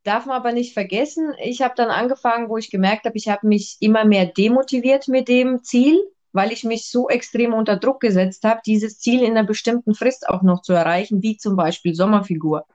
Darf 0.09 0.25
man 0.25 0.37
aber 0.37 0.53
nicht 0.53 0.73
vergessen, 0.73 1.35
ich 1.39 1.61
habe 1.61 1.75
dann 1.77 1.89
angefangen, 1.89 2.49
wo 2.49 2.57
ich 2.57 2.71
gemerkt 2.71 3.05
habe, 3.05 3.15
ich 3.15 3.29
habe 3.29 3.45
mich 3.45 3.77
immer 3.79 4.05
mehr 4.05 4.25
demotiviert 4.25 5.07
mit 5.07 5.27
dem 5.27 5.61
Ziel, 5.63 5.99
weil 6.31 6.51
ich 6.51 6.63
mich 6.63 6.89
so 6.89 7.09
extrem 7.09 7.53
unter 7.53 7.77
Druck 7.77 7.99
gesetzt 7.99 8.43
habe, 8.43 8.59
dieses 8.65 8.99
Ziel 8.99 9.21
in 9.21 9.37
einer 9.37 9.45
bestimmten 9.45 9.93
Frist 9.93 10.27
auch 10.27 10.41
noch 10.41 10.63
zu 10.63 10.73
erreichen, 10.73 11.21
wie 11.21 11.37
zum 11.37 11.55
Beispiel 11.55 11.93
Sommerfigur 11.93 12.65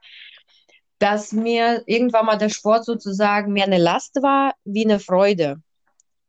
dass 1.01 1.33
mir 1.33 1.83
irgendwann 1.87 2.25
mal 2.25 2.39
der 2.39 2.49
Sport 2.51 2.85
sozusagen 2.85 3.53
mehr 3.53 3.67
eine 3.67 3.79
Last 3.79 4.23
war 4.23 4.55
wie 4.65 4.85
eine 4.85 5.01
Freude. 5.01 5.61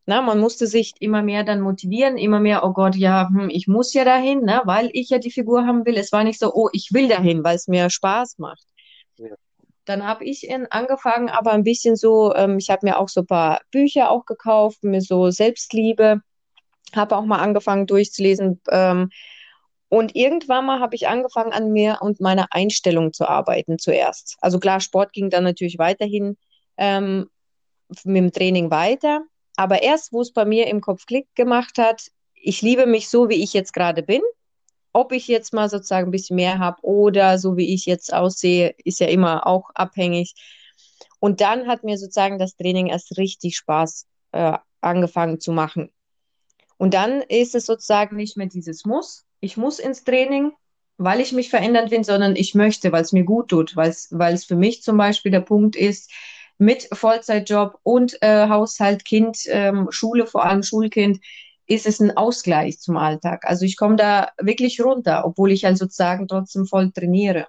Na, 0.07 0.24
man 0.24 0.39
musste 0.39 0.65
sich 0.67 0.93
immer 1.00 1.21
mehr 1.21 1.43
dann 1.43 1.62
motivieren, 1.62 2.17
immer 2.17 2.39
mehr, 2.39 2.65
oh 2.65 2.74
Gott, 2.74 2.95
ja, 2.95 3.29
hm, 3.29 3.50
ich 3.50 3.67
muss 3.67 3.93
ja 3.93 4.03
dahin, 4.03 4.41
ne, 4.41 4.63
weil 4.65 4.89
ich 4.91 5.12
ja 5.12 5.19
die 5.19 5.31
Figur 5.31 5.65
haben 5.65 5.85
will. 5.85 5.95
Es 5.97 6.12
war 6.12 6.24
nicht 6.24 6.39
so, 6.39 6.51
oh, 6.53 6.69
ich 6.74 6.89
will 6.91 7.07
dahin, 7.07 7.43
weil 7.43 7.55
es 7.55 7.67
mir 7.67 7.89
Spaß 7.89 8.38
macht. 8.39 8.65
Ja. 9.17 9.35
Dann 9.86 10.06
habe 10.06 10.25
ich 10.25 10.50
angefangen, 10.72 11.30
aber 11.30 11.51
ein 11.51 11.63
bisschen 11.63 11.96
so, 11.96 12.34
ähm, 12.36 12.58
ich 12.58 12.70
habe 12.70 12.86
mir 12.86 13.00
auch 13.00 13.10
so 13.10 13.22
ein 13.22 13.27
paar 13.27 13.62
Bücher 13.72 14.10
auch 14.10 14.25
gekauft, 14.25 14.84
mir 14.84 15.01
so 15.01 15.30
Selbstliebe, 15.30 16.22
habe 16.96 17.15
auch 17.15 17.25
mal 17.25 17.39
angefangen 17.39 17.88
durchzulesen, 17.88 18.62
ähm, 18.70 19.10
und 19.89 20.15
irgendwann 20.15 20.65
mal 20.65 20.80
habe 20.80 20.96
ich 20.96 21.08
angefangen, 21.08 21.54
an 21.54 21.72
mir 21.72 22.00
und 22.01 22.20
meiner 22.20 22.48
Einstellung 22.50 23.13
zu 23.13 23.30
arbeiten 23.30 23.77
zuerst. 23.77 24.36
Also 24.42 24.60
klar, 24.60 24.80
Sport 24.80 25.13
ging 25.13 25.30
dann 25.30 25.44
natürlich 25.44 25.77
weiterhin 25.77 26.38
ähm, 26.77 27.30
mit 28.04 28.18
dem 28.18 28.32
Training 28.32 28.72
weiter. 28.72 29.22
Aber 29.56 29.84
erst, 29.84 30.12
wo 30.12 30.22
es 30.22 30.34
bei 30.34 30.44
mir 30.44 30.68
im 30.68 30.82
Kopf 30.82 31.06
Klick 31.06 31.27
gemacht 31.36 31.77
hat, 31.77 32.08
ich 32.34 32.62
liebe 32.62 32.88
mich 32.88 33.10
so, 33.10 33.30
wie 33.30 33.42
ich 33.42 33.54
jetzt 33.54 33.74
gerade 33.74 34.04
bin. 34.04 34.22
Ob 34.96 35.12
ich 35.12 35.28
jetzt 35.28 35.52
mal 35.52 35.70
sozusagen 35.70 36.08
ein 36.08 36.12
bisschen 36.12 36.38
mehr 36.38 36.58
habe 36.60 36.78
oder 36.82 37.38
so, 37.38 37.58
wie 37.58 37.74
ich 37.74 37.86
jetzt 37.86 38.14
aussehe, 38.14 38.74
ist 38.86 39.02
ja 39.02 39.08
immer 39.08 39.46
auch 39.46 39.70
abhängig. 39.74 40.34
Und 41.20 41.42
dann 41.42 41.68
hat 41.68 41.84
mir 41.84 41.98
sozusagen 41.98 42.40
das 42.40 42.56
Training 42.56 42.88
erst 42.88 43.18
richtig 43.18 43.58
Spaß 43.58 44.06
äh, 44.32 44.58
angefangen 44.80 45.42
zu 45.42 45.52
machen. 45.52 45.92
Und 46.78 46.94
dann 46.94 47.22
ist 47.24 47.56
es 47.56 47.66
sozusagen 47.66 48.16
nicht 48.16 48.38
mehr 48.38 48.48
dieses 48.48 48.86
Muss, 48.86 49.25
ich 49.42 49.58
muss 49.58 49.80
ins 49.80 50.06
Training, 50.06 50.54
weil 50.98 51.20
ich 51.20 51.34
mich 51.34 51.50
verändern 51.50 51.92
will, 51.92 52.06
sondern 52.06 52.38
ich 52.38 52.56
möchte, 52.56 52.94
weil 52.94 53.02
es 53.02 53.12
mir 53.12 53.25
gut 53.25 53.50
tut, 53.50 53.75
weil 53.75 53.90
es 53.90 54.46
für 54.46 54.56
mich 54.56 54.82
zum 54.82 54.96
Beispiel 54.96 55.32
der 55.32 55.42
Punkt 55.42 55.75
ist, 55.75 56.10
mit 56.58 56.88
Vollzeitjob 56.94 57.80
und 57.84 58.18
äh, 58.22 58.48
Haushalt, 58.48 59.04
Kind, 59.04 59.40
ähm, 59.48 59.88
Schule, 59.90 60.25
vor 60.25 60.46
allem 60.46 60.64
Schulkind, 60.64 61.20
ist 61.67 61.86
es 61.86 62.00
ein 62.00 62.15
Ausgleich 62.15 62.79
zum 62.79 62.98
Alltag. 62.98 63.45
Also 63.45 63.65
ich 63.65 63.77
komme 63.77 63.95
da 63.95 64.29
wirklich 64.39 64.81
runter, 64.81 65.24
obwohl 65.25 65.51
ich 65.51 65.65
halt 65.65 65.77
sozusagen 65.77 66.27
trotzdem 66.27 66.65
voll 66.65 66.91
trainiere. 66.91 67.48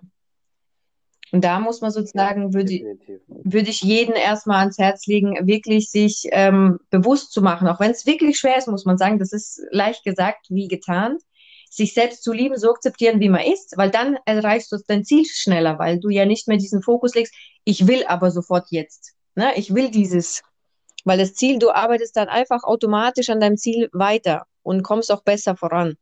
Und 1.33 1.45
da 1.45 1.59
muss 1.59 1.81
man 1.81 1.91
sozusagen, 1.91 2.55
würde, 2.55 2.99
würde 3.27 3.69
ich 3.69 3.83
jeden 3.83 4.15
erstmal 4.15 4.61
ans 4.61 4.79
Herz 4.79 5.07
legen, 5.07 5.47
wirklich 5.47 5.91
sich 5.91 6.29
ähm, 6.31 6.79
bewusst 6.91 7.33
zu 7.33 7.43
machen. 7.43 7.67
Auch 7.69 7.81
wenn 7.81 7.91
es 7.91 8.07
wirklich 8.07 8.39
schwer 8.39 8.57
ist, 8.57 8.69
muss 8.69 8.85
man 8.85 8.97
sagen, 8.97 9.19
das 9.19 9.33
ist 9.33 9.61
leicht 9.71 10.05
gesagt 10.05 10.47
wie 10.49 10.69
getan 10.69 11.19
sich 11.77 11.93
selbst 11.95 12.23
zu 12.23 12.33
lieben, 12.33 12.57
so 12.57 12.71
akzeptieren, 12.71 13.21
wie 13.21 13.29
man 13.29 13.43
ist, 13.43 13.77
weil 13.77 13.91
dann 13.91 14.17
erreichst 14.25 14.73
du 14.73 14.79
dein 14.87 15.05
Ziel 15.05 15.25
schneller, 15.27 15.79
weil 15.79 16.01
du 16.01 16.09
ja 16.09 16.25
nicht 16.25 16.49
mehr 16.49 16.57
diesen 16.57 16.83
Fokus 16.83 17.15
legst, 17.15 17.35
ich 17.65 17.87
will 17.87 18.05
aber 18.07 18.31
sofort 18.31 18.69
jetzt. 18.71 19.15
Ne? 19.35 19.53
Ich 19.57 19.75
will 19.75 19.91
dieses, 19.91 20.43
weil 21.07 21.19
das 21.19 21.35
Ziel, 21.35 21.59
du 21.59 21.71
arbeitest 21.71 22.17
dann 22.17 22.29
einfach 22.29 22.65
automatisch 22.65 23.31
an 23.31 23.41
deinem 23.41 23.57
Ziel 23.57 23.89
weiter 23.93 24.47
und 24.63 24.83
kommst 24.83 25.13
auch 25.13 25.23
besser 25.23 25.57
voran. 25.57 25.97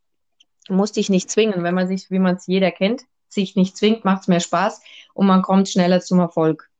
Du 0.67 0.75
musst 0.75 0.97
dich 0.97 1.11
nicht 1.11 1.31
zwingen, 1.31 1.63
wenn 1.63 1.75
man 1.75 1.87
sich, 1.87 2.11
wie 2.11 2.19
man 2.19 2.37
es 2.37 2.47
jeder 2.47 2.71
kennt, 2.71 3.03
sich 3.29 3.55
nicht 3.55 3.77
zwingt, 3.77 4.07
macht 4.07 4.23
es 4.23 4.29
mehr 4.29 4.41
Spaß 4.41 4.83
und 5.13 5.27
man 5.27 5.43
kommt 5.43 5.69
schneller 5.69 6.01
zum 6.01 6.21
Erfolg. 6.21 6.71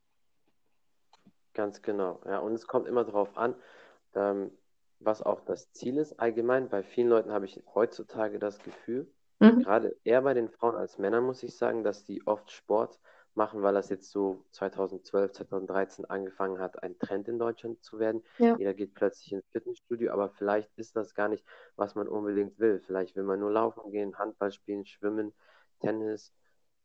Ganz 1.53 1.83
genau, 1.83 2.21
ja, 2.25 2.39
und 2.39 2.55
es 2.55 2.67
kommt 2.67 2.89
immer 2.89 3.05
darauf 3.05 3.37
an, 3.37 3.55
ähm, 4.15 4.51
was 5.01 5.21
auch 5.21 5.43
das 5.43 5.71
Ziel 5.73 5.99
ist. 5.99 6.19
Allgemein, 6.19 6.71
bei 6.71 6.83
vielen 6.83 7.09
Leuten 7.09 7.31
habe 7.31 7.45
ich 7.45 7.63
heutzutage 7.75 8.39
das 8.39 8.59
Gefühl, 8.61 9.07
mhm. 9.39 9.61
gerade 9.61 9.97
eher 10.03 10.23
bei 10.23 10.33
den 10.33 10.49
Frauen 10.49 10.77
als 10.77 10.97
Männern, 10.99 11.25
muss 11.25 11.43
ich 11.43 11.55
sagen, 11.57 11.85
dass 11.85 12.05
die 12.05 12.27
oft 12.27 12.51
Sport 12.51 12.99
machen, 13.37 13.63
weil 13.63 13.75
das 13.75 13.89
jetzt 13.89 14.11
so 14.11 14.45
2012, 14.53 15.33
2013 15.33 16.05
angefangen 16.05 16.59
hat, 16.59 16.83
ein 16.83 16.99
Trend 16.99 17.29
in 17.29 17.39
Deutschland 17.39 17.83
zu 17.83 17.99
werden. 17.99 18.23
Ja. 18.39 18.57
Jeder 18.57 18.75
geht 18.75 18.95
plötzlich 18.95 19.33
ins 19.33 19.49
Fitnessstudio, 19.51 20.13
aber 20.13 20.31
vielleicht 20.31 20.71
ist 20.77 20.97
das 20.97 21.15
gar 21.15 21.29
nicht, 21.29 21.45
was 21.77 21.95
man 21.95 22.09
unbedingt 22.09 22.59
will. 22.59 22.81
Vielleicht 22.81 23.17
will 23.17 23.25
man 23.25 23.41
nur 23.41 23.51
laufen 23.51 23.91
gehen, 23.91 24.19
Handball 24.19 24.53
spielen, 24.53 24.85
schwimmen, 24.87 25.33
Tennis, 25.81 26.33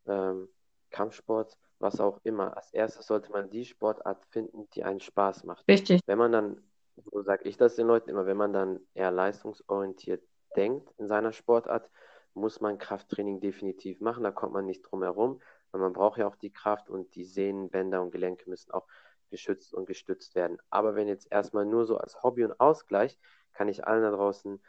ähm, 0.07 0.49
Kampfsport, 0.89 1.57
was 1.79 1.99
auch 1.99 2.19
immer. 2.23 2.57
Als 2.57 2.73
erstes 2.73 3.07
sollte 3.07 3.31
man 3.31 3.49
die 3.49 3.65
Sportart 3.65 4.25
finden, 4.25 4.67
die 4.73 4.83
einen 4.83 4.99
Spaß 4.99 5.43
macht. 5.43 5.67
Richtig. 5.67 6.01
Wenn 6.05 6.17
man 6.17 6.31
dann 6.31 6.63
so 7.11 7.21
sage 7.21 7.47
ich 7.47 7.57
das 7.57 7.75
den 7.75 7.87
Leuten 7.87 8.09
immer, 8.09 8.25
wenn 8.25 8.37
man 8.37 8.53
dann 8.53 8.79
eher 8.93 9.11
leistungsorientiert 9.11 10.23
denkt 10.55 10.91
in 10.97 11.07
seiner 11.07 11.31
Sportart, 11.31 11.89
muss 12.33 12.61
man 12.61 12.77
Krafttraining 12.77 13.39
definitiv 13.39 14.01
machen. 14.01 14.23
Da 14.23 14.31
kommt 14.31 14.53
man 14.53 14.65
nicht 14.65 14.81
drum 14.83 15.03
herum, 15.03 15.41
weil 15.71 15.81
man 15.81 15.93
braucht 15.93 16.17
ja 16.17 16.27
auch 16.27 16.35
die 16.35 16.51
Kraft 16.51 16.89
und 16.89 17.15
die 17.15 17.25
Sehnen, 17.25 17.69
Bänder 17.69 18.01
und 18.01 18.11
Gelenke 18.11 18.49
müssen 18.49 18.71
auch 18.71 18.87
geschützt 19.29 19.73
und 19.73 19.85
gestützt 19.85 20.35
werden. 20.35 20.57
Aber 20.69 20.95
wenn 20.95 21.07
jetzt 21.07 21.31
erstmal 21.31 21.65
nur 21.65 21.85
so 21.85 21.97
als 21.97 22.23
Hobby 22.23 22.43
und 22.43 22.59
Ausgleich, 22.59 23.17
kann 23.53 23.67
ich 23.67 23.85
allen 23.85 24.03
da 24.03 24.11
draußen 24.11 24.59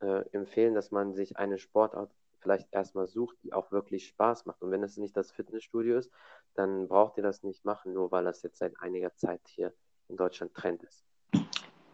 äh, 0.00 0.24
empfehlen, 0.32 0.74
dass 0.74 0.90
man 0.90 1.14
sich 1.14 1.36
eine 1.36 1.58
Sportart 1.58 2.10
vielleicht 2.40 2.68
erstmal 2.72 3.06
sucht, 3.06 3.36
die 3.42 3.52
auch 3.52 3.72
wirklich 3.72 4.06
Spaß 4.06 4.46
macht. 4.46 4.62
Und 4.62 4.70
wenn 4.70 4.82
es 4.82 4.96
nicht 4.96 5.16
das 5.16 5.32
Fitnessstudio 5.32 5.98
ist, 5.98 6.10
dann 6.54 6.88
braucht 6.88 7.16
ihr 7.16 7.22
das 7.22 7.42
nicht 7.42 7.64
machen, 7.64 7.94
nur 7.94 8.12
weil 8.12 8.24
das 8.24 8.42
jetzt 8.42 8.58
seit 8.58 8.78
einiger 8.80 9.14
Zeit 9.14 9.40
hier 9.46 9.72
in 10.08 10.16
Deutschland 10.16 10.54
Trend 10.54 10.82
ist. 10.82 11.04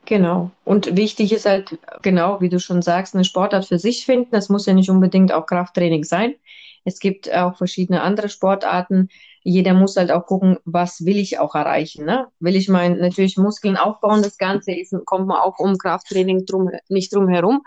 Genau. 0.07 0.50
Und 0.64 0.97
wichtig 0.97 1.33
ist 1.33 1.47
halt, 1.47 1.79
genau, 2.02 2.40
wie 2.40 2.49
du 2.49 2.59
schon 2.59 2.83
sagst, 2.83 3.14
eine 3.14 3.25
Sportart 3.25 3.67
für 3.67 3.79
sich 3.79 4.05
finden. 4.05 4.33
Das 4.33 4.49
muss 4.49 4.67
ja 4.67 4.75
nicht 4.75 4.90
unbedingt 4.90 5.33
auch 5.33 5.47
Krafttraining 5.47 6.02
sein. 6.02 6.35
Es 6.84 6.99
gibt 6.99 7.32
auch 7.32 7.56
verschiedene 7.56 8.02
andere 8.02 8.28
Sportarten. 8.28 9.08
Jeder 9.42 9.75
muss 9.75 9.96
halt 9.96 10.10
auch 10.10 10.26
gucken, 10.26 10.58
was 10.64 11.04
will 11.04 11.18
ich 11.18 11.38
auch 11.38 11.54
erreichen. 11.54 12.04
Ne? 12.04 12.28
Will 12.40 12.56
ich 12.56 12.68
mein, 12.68 12.99
natürlich 12.99 13.37
Muskeln 13.37 13.76
aufbauen, 13.76 14.22
das 14.22 14.38
Ganze 14.38 14.72
ist, 14.72 14.94
kommt 15.04 15.26
man 15.26 15.38
auch 15.38 15.58
um 15.58 15.76
Krafttraining 15.76 16.46
drum, 16.46 16.70
nicht 16.88 17.14
drum 17.14 17.28
herum, 17.28 17.62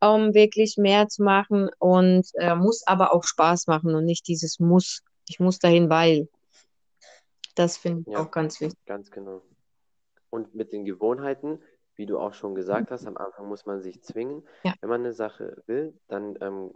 um 0.00 0.34
wirklich 0.34 0.76
mehr 0.76 1.08
zu 1.08 1.22
machen 1.22 1.70
und 1.78 2.26
äh, 2.34 2.54
muss 2.54 2.86
aber 2.86 3.14
auch 3.14 3.24
Spaß 3.24 3.66
machen 3.66 3.94
und 3.94 4.04
nicht 4.04 4.28
dieses 4.28 4.58
Muss. 4.58 5.02
Ich 5.28 5.40
muss 5.40 5.58
dahin, 5.58 5.90
weil. 5.90 6.28
Das 7.54 7.78
finde 7.78 8.02
ich 8.06 8.12
ja, 8.12 8.20
auch 8.20 8.30
ganz 8.30 8.60
wichtig. 8.60 8.78
Ganz 8.84 9.10
genau. 9.10 9.42
Und 10.28 10.54
mit 10.54 10.72
den 10.72 10.84
Gewohnheiten 10.84 11.58
wie 11.96 12.06
du 12.06 12.18
auch 12.18 12.34
schon 12.34 12.54
gesagt 12.54 12.90
hast, 12.90 13.06
am 13.06 13.16
Anfang 13.16 13.48
muss 13.48 13.66
man 13.66 13.80
sich 13.80 14.02
zwingen. 14.02 14.46
Ja. 14.62 14.74
Wenn 14.80 14.90
man 14.90 15.00
eine 15.00 15.12
Sache 15.12 15.62
will, 15.66 15.98
dann 16.08 16.36
ähm, 16.40 16.72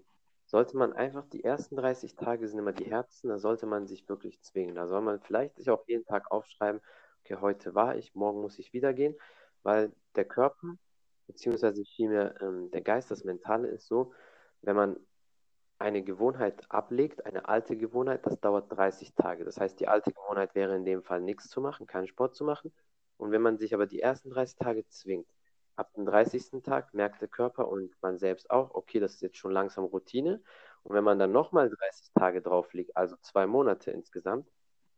sollte 0.50 0.76
man 0.76 0.92
einfach, 0.92 1.24
die 1.28 1.44
ersten 1.44 1.76
30 1.76 2.16
Tage 2.16 2.48
sind 2.48 2.58
immer 2.58 2.72
die 2.72 2.90
härtesten, 2.90 3.30
da 3.30 3.38
sollte 3.38 3.66
man 3.66 3.86
sich 3.86 4.08
wirklich 4.08 4.40
zwingen. 4.42 4.74
Da 4.74 4.88
soll 4.88 5.00
man 5.00 5.20
vielleicht 5.20 5.56
sich 5.56 5.70
auch 5.70 5.86
jeden 5.86 6.04
Tag 6.04 6.32
aufschreiben, 6.32 6.80
okay, 7.20 7.36
heute 7.40 7.76
war 7.76 7.96
ich, 7.96 8.16
morgen 8.16 8.40
muss 8.40 8.58
ich 8.58 8.72
wieder 8.72 8.92
gehen, 8.92 9.14
weil 9.62 9.92
der 10.16 10.24
Körper, 10.24 10.74
beziehungsweise 11.28 11.84
vielmehr 11.84 12.34
ähm, 12.42 12.68
der 12.72 12.80
Geist, 12.80 13.12
das 13.12 13.22
Mentale 13.22 13.68
ist 13.68 13.86
so, 13.86 14.12
wenn 14.62 14.74
man 14.74 14.96
eine 15.78 16.02
Gewohnheit 16.02 16.64
ablegt, 16.68 17.24
eine 17.26 17.48
alte 17.48 17.76
Gewohnheit, 17.76 18.26
das 18.26 18.40
dauert 18.40 18.72
30 18.76 19.14
Tage. 19.14 19.44
Das 19.44 19.60
heißt, 19.60 19.78
die 19.78 19.86
alte 19.86 20.12
Gewohnheit 20.12 20.56
wäre 20.56 20.74
in 20.74 20.84
dem 20.84 21.04
Fall 21.04 21.20
nichts 21.20 21.48
zu 21.48 21.60
machen, 21.60 21.86
keinen 21.86 22.08
Sport 22.08 22.34
zu 22.34 22.44
machen. 22.44 22.72
Und 23.18 23.30
wenn 23.30 23.40
man 23.40 23.56
sich 23.58 23.72
aber 23.72 23.86
die 23.86 24.00
ersten 24.00 24.30
30 24.30 24.58
Tage 24.58 24.86
zwingt, 24.88 25.28
ab 25.80 25.94
dem 25.94 26.04
30. 26.04 26.62
Tag 26.62 26.92
merkt 26.92 27.22
der 27.22 27.28
Körper 27.28 27.68
und 27.68 27.90
man 28.02 28.18
selbst 28.18 28.50
auch, 28.50 28.74
okay, 28.74 29.00
das 29.00 29.14
ist 29.14 29.22
jetzt 29.22 29.38
schon 29.38 29.50
langsam 29.50 29.84
Routine. 29.84 30.42
Und 30.82 30.94
wenn 30.94 31.04
man 31.04 31.18
dann 31.18 31.32
nochmal 31.32 31.70
30 31.70 32.12
Tage 32.14 32.42
drauf 32.42 32.72
liegt, 32.74 32.96
also 32.96 33.16
zwei 33.22 33.46
Monate 33.46 33.90
insgesamt, 33.90 34.46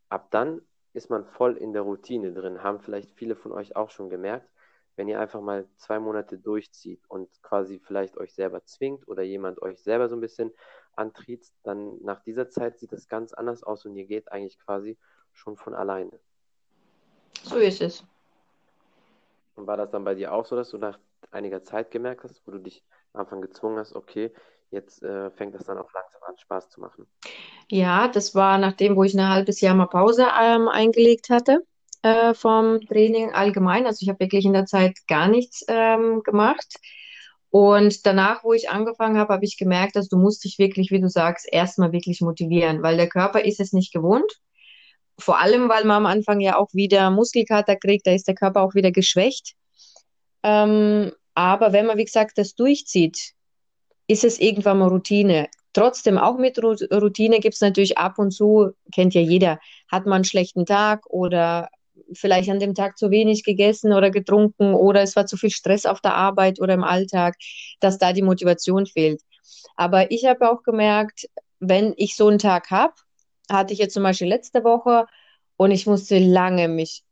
ab 0.08 0.28
dann 0.32 0.60
ist 0.92 1.08
man 1.08 1.24
voll 1.24 1.56
in 1.56 1.72
der 1.72 1.82
Routine 1.82 2.32
drin. 2.32 2.64
Haben 2.64 2.80
vielleicht 2.80 3.12
viele 3.12 3.36
von 3.36 3.52
euch 3.52 3.76
auch 3.76 3.90
schon 3.90 4.10
gemerkt, 4.10 4.50
wenn 4.96 5.08
ihr 5.08 5.20
einfach 5.20 5.40
mal 5.40 5.68
zwei 5.76 6.00
Monate 6.00 6.36
durchzieht 6.36 7.02
und 7.08 7.30
quasi 7.42 7.78
vielleicht 7.78 8.18
euch 8.18 8.34
selber 8.34 8.64
zwingt 8.64 9.06
oder 9.06 9.22
jemand 9.22 9.62
euch 9.62 9.80
selber 9.82 10.08
so 10.08 10.16
ein 10.16 10.20
bisschen 10.20 10.52
antriezt, 10.94 11.54
dann 11.62 12.02
nach 12.02 12.22
dieser 12.24 12.50
Zeit 12.50 12.78
sieht 12.78 12.92
das 12.92 13.08
ganz 13.08 13.32
anders 13.32 13.62
aus 13.62 13.86
und 13.86 13.94
ihr 13.94 14.04
geht 14.04 14.30
eigentlich 14.32 14.58
quasi 14.58 14.98
schon 15.32 15.56
von 15.56 15.74
alleine. 15.74 16.18
So 17.44 17.56
ist 17.56 17.80
es. 17.80 18.04
Und 19.54 19.66
war 19.66 19.76
das 19.76 19.90
dann 19.90 20.04
bei 20.04 20.14
dir 20.14 20.32
auch 20.32 20.46
so, 20.46 20.56
dass 20.56 20.70
du 20.70 20.78
nach 20.78 20.98
einiger 21.30 21.62
Zeit 21.62 21.90
gemerkt 21.90 22.24
hast, 22.24 22.42
wo 22.46 22.52
du 22.52 22.58
dich 22.58 22.82
am 23.12 23.22
Anfang 23.22 23.40
gezwungen 23.40 23.78
hast, 23.78 23.94
okay, 23.94 24.32
jetzt 24.70 25.02
äh, 25.02 25.30
fängt 25.30 25.54
das 25.54 25.64
dann 25.64 25.78
auch 25.78 25.92
langsam 25.92 26.22
an, 26.26 26.38
Spaß 26.38 26.70
zu 26.70 26.80
machen? 26.80 27.06
Ja, 27.68 28.08
das 28.08 28.34
war 28.34 28.58
nachdem, 28.58 28.96
wo 28.96 29.04
ich 29.04 29.14
ein 29.14 29.28
halbes 29.28 29.60
Jahr 29.60 29.74
mal 29.74 29.86
Pause 29.86 30.26
ähm, 30.40 30.68
eingelegt 30.68 31.30
hatte 31.30 31.64
äh, 32.02 32.34
vom 32.34 32.80
Training 32.86 33.32
allgemein. 33.32 33.86
Also 33.86 34.02
ich 34.02 34.08
habe 34.08 34.20
wirklich 34.20 34.44
in 34.44 34.52
der 34.52 34.66
Zeit 34.66 34.98
gar 35.06 35.28
nichts 35.28 35.64
ähm, 35.68 36.22
gemacht. 36.22 36.76
Und 37.50 38.06
danach, 38.06 38.44
wo 38.44 38.54
ich 38.54 38.70
angefangen 38.70 39.18
habe, 39.18 39.34
habe 39.34 39.44
ich 39.44 39.58
gemerkt, 39.58 39.96
dass 39.96 40.08
du 40.08 40.16
musst 40.16 40.44
dich 40.44 40.58
wirklich, 40.58 40.90
wie 40.90 41.00
du 41.00 41.08
sagst, 41.08 41.46
erstmal 41.50 41.92
wirklich 41.92 42.22
motivieren, 42.22 42.82
weil 42.82 42.96
der 42.96 43.08
Körper 43.08 43.44
ist 43.44 43.60
es 43.60 43.74
nicht 43.74 43.92
gewohnt. 43.92 44.40
Vor 45.22 45.38
allem, 45.38 45.68
weil 45.68 45.84
man 45.84 45.98
am 45.98 46.06
Anfang 46.06 46.40
ja 46.40 46.58
auch 46.58 46.74
wieder 46.74 47.08
Muskelkater 47.10 47.76
kriegt, 47.76 48.08
da 48.08 48.12
ist 48.12 48.26
der 48.26 48.34
Körper 48.34 48.60
auch 48.60 48.74
wieder 48.74 48.90
geschwächt. 48.90 49.54
Ähm, 50.42 51.12
aber 51.34 51.72
wenn 51.72 51.86
man, 51.86 51.96
wie 51.96 52.04
gesagt, 52.04 52.38
das 52.38 52.56
durchzieht, 52.56 53.32
ist 54.08 54.24
es 54.24 54.40
irgendwann 54.40 54.78
mal 54.78 54.88
Routine. 54.88 55.48
Trotzdem, 55.74 56.18
auch 56.18 56.38
mit 56.38 56.58
Routine 56.60 57.38
gibt 57.38 57.54
es 57.54 57.60
natürlich 57.60 57.98
ab 57.98 58.18
und 58.18 58.32
zu, 58.32 58.72
kennt 58.92 59.14
ja 59.14 59.20
jeder, 59.20 59.60
hat 59.88 60.06
man 60.06 60.16
einen 60.16 60.24
schlechten 60.24 60.66
Tag 60.66 61.06
oder 61.06 61.68
vielleicht 62.14 62.50
an 62.50 62.58
dem 62.58 62.74
Tag 62.74 62.98
zu 62.98 63.12
wenig 63.12 63.44
gegessen 63.44 63.92
oder 63.92 64.10
getrunken 64.10 64.74
oder 64.74 65.02
es 65.02 65.14
war 65.14 65.26
zu 65.26 65.36
viel 65.36 65.50
Stress 65.50 65.86
auf 65.86 66.00
der 66.00 66.14
Arbeit 66.14 66.60
oder 66.60 66.74
im 66.74 66.82
Alltag, 66.82 67.36
dass 67.78 67.96
da 67.96 68.12
die 68.12 68.22
Motivation 68.22 68.86
fehlt. 68.86 69.22
Aber 69.76 70.10
ich 70.10 70.26
habe 70.26 70.50
auch 70.50 70.64
gemerkt, 70.64 71.28
wenn 71.60 71.94
ich 71.96 72.16
so 72.16 72.26
einen 72.26 72.40
Tag 72.40 72.70
habe, 72.72 72.94
hatte 73.50 73.72
ich 73.72 73.78
jetzt 73.78 73.94
zum 73.94 74.02
Beispiel 74.02 74.28
letzte 74.28 74.64
Woche 74.64 75.06
und 75.56 75.70
ich 75.70 75.86
musste 75.86 76.18
lange 76.18 76.68
mich 76.68 77.04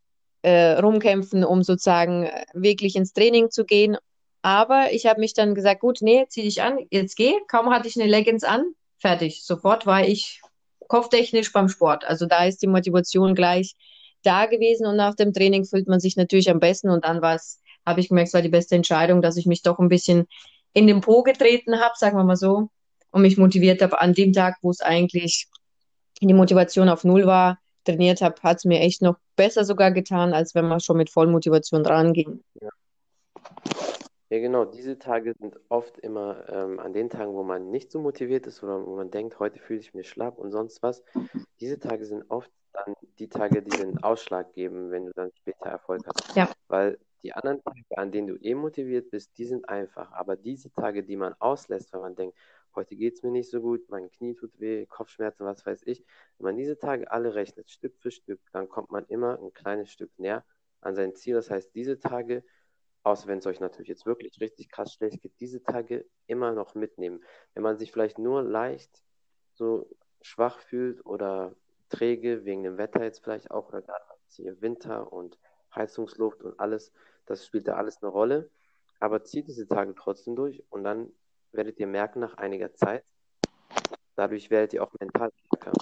äh, 0.43 0.73
rumkämpfen, 0.73 1.45
um 1.45 1.63
sozusagen 1.63 2.25
äh, 2.25 2.45
wirklich 2.55 2.97
ins 2.97 3.13
Training 3.13 3.51
zu 3.51 3.65
gehen. 3.65 3.97
Aber 4.43 4.93
ich 4.93 5.07
habe 5.07 5.21
mich 5.21 5.35
dann 5.35 5.55
gesagt, 5.55 5.81
gut, 5.81 5.99
nee, 6.01 6.25
zieh 6.29 6.43
dich 6.43 6.63
an, 6.63 6.79
jetzt 6.91 7.17
geh. 7.17 7.35
Kaum 7.49 7.71
hatte 7.71 7.89
ich 7.89 8.01
eine 8.01 8.11
Leggings 8.11 8.45
an, 8.45 8.73
fertig. 8.99 9.45
Sofort 9.45 9.87
war 9.87 10.07
ich 10.07 10.41
kopftechnisch 10.89 11.53
beim 11.53 11.69
Sport. 11.69 12.05
Also 12.05 12.27
da 12.27 12.45
ist 12.45 12.63
die 12.63 12.67
Motivation 12.67 13.35
gleich 13.35 13.75
da 14.23 14.47
gewesen 14.47 14.87
und 14.87 14.97
nach 14.97 15.15
dem 15.15 15.33
Training 15.33 15.65
fühlt 15.65 15.89
man 15.89 16.01
sich 16.01 16.17
natürlich 16.17 16.51
am 16.51 16.61
besten 16.61 16.91
und 16.91 17.05
dann 17.05 17.23
war 17.23 17.35
es, 17.35 17.61
habe 17.87 18.01
ich 18.01 18.09
gemerkt, 18.09 18.29
es 18.29 18.35
war 18.35 18.43
die 18.43 18.49
beste 18.49 18.75
Entscheidung, 18.75 19.23
dass 19.23 19.37
ich 19.37 19.47
mich 19.47 19.63
doch 19.63 19.79
ein 19.79 19.89
bisschen 19.89 20.27
in 20.73 20.87
den 20.87 21.01
Po 21.01 21.23
getreten 21.23 21.81
habe, 21.81 21.95
sagen 21.97 22.17
wir 22.17 22.25
mal 22.25 22.37
so, 22.37 22.69
und 23.11 23.23
mich 23.23 23.37
motiviert 23.37 23.83
habe 23.83 24.01
an 24.01 24.15
dem 24.15 24.33
Tag, 24.33 24.57
wo 24.63 24.71
es 24.71 24.81
eigentlich 24.81 25.49
die 26.29 26.35
Motivation 26.35 26.89
auf 26.89 27.05
Null 27.05 27.27
war, 27.27 27.59
trainiert 27.85 28.21
habe, 28.21 28.41
hat 28.43 28.59
es 28.59 28.65
mir 28.65 28.81
echt 28.81 29.03
noch 29.03 29.17
besser 29.37 29.65
sogar 29.65 29.91
getan, 29.91 30.33
als 30.33 30.55
wenn 30.55 30.69
man 30.69 30.81
schon 30.81 30.97
mit 30.97 31.11
Vollmotivation 31.11 31.83
dran 31.83 32.13
ging. 32.13 32.43
Ja. 32.61 32.69
Ja, 34.31 34.39
genau. 34.39 34.65
Diese 34.65 34.97
Tage 34.97 35.35
sind 35.41 35.59
oft 35.69 35.99
immer 35.99 36.49
ähm, 36.49 36.79
an 36.79 36.93
den 36.93 37.11
Tagen, 37.11 37.35
wo 37.35 37.43
man 37.43 37.71
nicht 37.73 37.91
so 37.91 37.99
motiviert 37.99 38.47
ist 38.47 38.63
oder 38.63 38.87
wo 38.87 38.95
man 38.95 39.11
denkt, 39.11 39.41
heute 39.41 39.59
fühle 39.59 39.81
ich 39.81 39.93
mich 39.93 40.09
schlapp 40.09 40.39
und 40.39 40.53
sonst 40.53 40.85
was. 40.85 41.03
Diese 41.61 41.81
Tage 41.81 42.05
sind 42.05 42.25
oft 42.31 42.51
dann 42.73 42.95
die 43.19 43.29
Tage, 43.29 43.61
die 43.61 43.77
den 43.77 44.01
Ausschlag 44.05 44.53
geben, 44.53 44.93
wenn 44.93 45.07
du 45.07 45.13
dann 45.17 45.33
später 45.41 45.67
Erfolg 45.67 46.03
hast. 46.07 46.37
Ja. 46.37 46.49
Weil 46.69 46.99
die 47.23 47.33
anderen 47.33 47.63
Tage, 47.63 47.83
an 47.97 48.13
denen 48.13 48.29
du 48.29 48.37
eh 48.37 48.55
motiviert 48.55 49.11
bist, 49.11 49.37
die 49.39 49.45
sind 49.45 49.69
einfach. 49.69 50.13
Aber 50.13 50.37
diese 50.37 50.73
Tage, 50.73 51.05
die 51.05 51.17
man 51.17 51.35
auslässt, 51.39 51.93
weil 51.93 52.01
man 52.01 52.15
denkt, 52.15 52.37
heute 52.75 52.97
geht 52.97 53.15
es 53.15 53.23
mir 53.23 53.31
nicht 53.31 53.51
so 53.51 53.61
gut, 53.61 53.89
mein 53.89 54.11
Knie 54.11 54.35
tut 54.35 54.59
weh, 54.59 54.87
Kopfschmerzen, 54.87 55.45
was 55.45 55.65
weiß 55.67 55.83
ich. 55.87 56.05
Wenn 56.39 56.47
man 56.47 56.57
diese 56.57 56.79
Tage 56.79 57.11
alle 57.11 57.35
rechnet, 57.35 57.71
Stück 57.71 57.97
für 57.99 58.11
Stück, 58.11 58.41
dann 58.53 58.69
kommt 58.69 58.91
man 58.91 59.05
immer 59.07 59.39
ein 59.41 59.53
kleines 59.53 59.91
Stück 59.91 60.11
näher 60.19 60.45
an 60.81 60.95
sein 60.95 61.15
Ziel. 61.15 61.35
Das 61.35 61.51
heißt, 61.51 61.75
diese 61.75 61.99
Tage, 61.99 62.45
außer 63.03 63.27
wenn 63.29 63.39
es 63.39 63.47
euch 63.47 63.61
natürlich 63.61 63.89
jetzt 63.89 64.07
wirklich 64.07 64.41
richtig 64.41 64.71
krass 64.71 64.93
schlecht 64.93 65.21
geht, 65.21 65.33
diese 65.41 65.63
Tage 65.63 66.07
immer 66.27 66.53
noch 66.53 66.75
mitnehmen. 66.75 67.23
Wenn 67.55 67.63
man 67.63 67.77
sich 67.77 67.93
vielleicht 67.93 68.19
nur 68.19 68.43
leicht 68.43 69.03
so 69.55 69.89
schwach 70.23 70.59
fühlt 70.59 71.05
oder 71.05 71.55
träge, 71.89 72.45
wegen 72.45 72.63
dem 72.63 72.79
Wetter 72.79 73.03
jetzt 73.03 73.23
vielleicht 73.23 73.51
auch, 73.51 73.69
oder 73.69 73.83
gerade 73.83 74.05
hier 74.29 74.61
Winter 74.63 75.13
und 75.13 75.39
Heizungsluft 75.75 76.43
und 76.43 76.59
alles, 76.61 76.93
das 77.31 77.47
spielt 77.47 77.69
da 77.69 77.75
alles 77.75 78.03
eine 78.03 78.11
Rolle. 78.11 78.51
Aber 78.99 79.25
zieht 79.25 79.49
diese 79.49 79.67
Tage 79.67 79.95
trotzdem 79.95 80.37
durch 80.37 80.63
und 80.69 80.85
dann 80.85 81.09
werdet 81.53 81.79
ihr 81.79 81.87
merken, 81.87 82.21
nach 82.21 82.35
einiger 82.35 82.75
Zeit, 82.75 83.05
dadurch 84.17 84.51
werdet 84.51 84.75
ihr 84.75 84.83
auch 84.83 84.93
mental 85.01 85.31
stärker. 85.47 85.73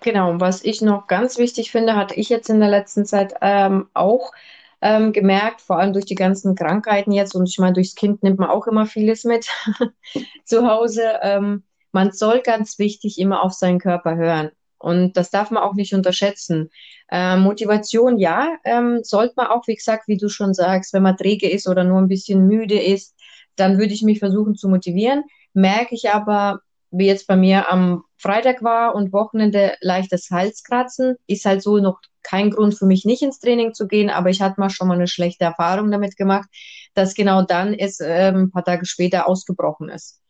Genau, 0.00 0.40
was 0.40 0.64
ich 0.64 0.80
noch 0.80 1.06
ganz 1.06 1.36
wichtig 1.36 1.70
finde, 1.70 1.94
hatte 1.94 2.14
ich 2.14 2.28
jetzt 2.28 2.48
in 2.48 2.60
der 2.60 2.70
letzten 2.70 3.04
Zeit 3.04 3.34
ähm, 3.40 3.88
auch 3.92 4.32
ähm, 4.80 5.12
gemerkt, 5.12 5.60
vor 5.60 5.78
allem 5.78 5.92
durch 5.92 6.06
die 6.06 6.14
ganzen 6.14 6.54
Krankheiten 6.54 7.12
jetzt, 7.12 7.34
und 7.34 7.48
ich 7.48 7.58
meine, 7.58 7.74
durchs 7.74 7.94
Kind 7.94 8.22
nimmt 8.22 8.38
man 8.38 8.48
auch 8.48 8.66
immer 8.66 8.86
vieles 8.86 9.24
mit 9.24 9.46
zu 10.44 10.66
Hause. 10.66 11.18
Ähm, 11.22 11.64
man 11.92 12.12
soll 12.12 12.40
ganz 12.40 12.78
wichtig 12.78 13.18
immer 13.18 13.42
auf 13.42 13.52
seinen 13.52 13.78
Körper 13.78 14.16
hören. 14.16 14.50
Und 14.82 15.16
das 15.16 15.30
darf 15.30 15.50
man 15.50 15.62
auch 15.62 15.74
nicht 15.74 15.94
unterschätzen. 15.94 16.70
Äh, 17.10 17.36
Motivation, 17.36 18.18
ja, 18.18 18.56
ähm, 18.64 19.00
sollte 19.02 19.34
man 19.36 19.46
auch, 19.46 19.66
wie 19.66 19.76
gesagt, 19.76 20.08
wie 20.08 20.16
du 20.16 20.28
schon 20.28 20.54
sagst, 20.54 20.92
wenn 20.92 21.02
man 21.02 21.16
träge 21.16 21.48
ist 21.48 21.68
oder 21.68 21.84
nur 21.84 21.98
ein 21.98 22.08
bisschen 22.08 22.46
müde 22.46 22.80
ist, 22.80 23.14
dann 23.56 23.78
würde 23.78 23.92
ich 23.92 24.02
mich 24.02 24.18
versuchen 24.18 24.56
zu 24.56 24.68
motivieren. 24.68 25.24
Merke 25.54 25.94
ich 25.94 26.10
aber, 26.10 26.60
wie 26.90 27.06
jetzt 27.06 27.26
bei 27.26 27.36
mir 27.36 27.70
am 27.70 28.04
Freitag 28.16 28.62
war 28.62 28.94
und 28.94 29.12
Wochenende 29.12 29.76
leichtes 29.80 30.30
Halskratzen, 30.30 31.16
ist 31.26 31.44
halt 31.44 31.62
so 31.62 31.78
noch 31.78 32.00
kein 32.22 32.50
Grund 32.50 32.74
für 32.74 32.86
mich, 32.86 33.04
nicht 33.04 33.22
ins 33.22 33.40
Training 33.40 33.74
zu 33.74 33.86
gehen, 33.88 34.10
aber 34.10 34.30
ich 34.30 34.40
hatte 34.40 34.60
mal 34.60 34.70
schon 34.70 34.88
mal 34.88 34.94
eine 34.94 35.08
schlechte 35.08 35.44
Erfahrung 35.44 35.90
damit 35.90 36.16
gemacht, 36.16 36.48
dass 36.94 37.14
genau 37.14 37.42
dann 37.42 37.74
es 37.74 38.00
ähm, 38.00 38.44
ein 38.44 38.50
paar 38.50 38.64
Tage 38.64 38.86
später 38.86 39.28
ausgebrochen 39.28 39.88
ist. 39.88 40.21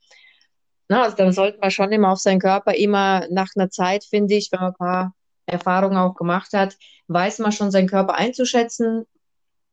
Na, 0.92 1.04
also 1.04 1.16
dann 1.16 1.32
sollte 1.32 1.58
man 1.58 1.70
schon 1.70 1.90
immer 1.90 2.12
auf 2.12 2.18
seinen 2.18 2.38
Körper 2.38 2.74
immer 2.74 3.26
nach 3.30 3.48
einer 3.56 3.70
Zeit, 3.70 4.04
finde 4.04 4.34
ich, 4.34 4.52
wenn 4.52 4.60
man 4.60 4.72
ein 4.72 4.76
paar 4.76 5.14
Erfahrungen 5.46 5.96
auch 5.96 6.14
gemacht 6.14 6.52
hat, 6.52 6.76
weiß 7.08 7.38
man 7.38 7.50
schon 7.50 7.70
seinen 7.70 7.88
Körper 7.88 8.16
einzuschätzen, 8.16 9.06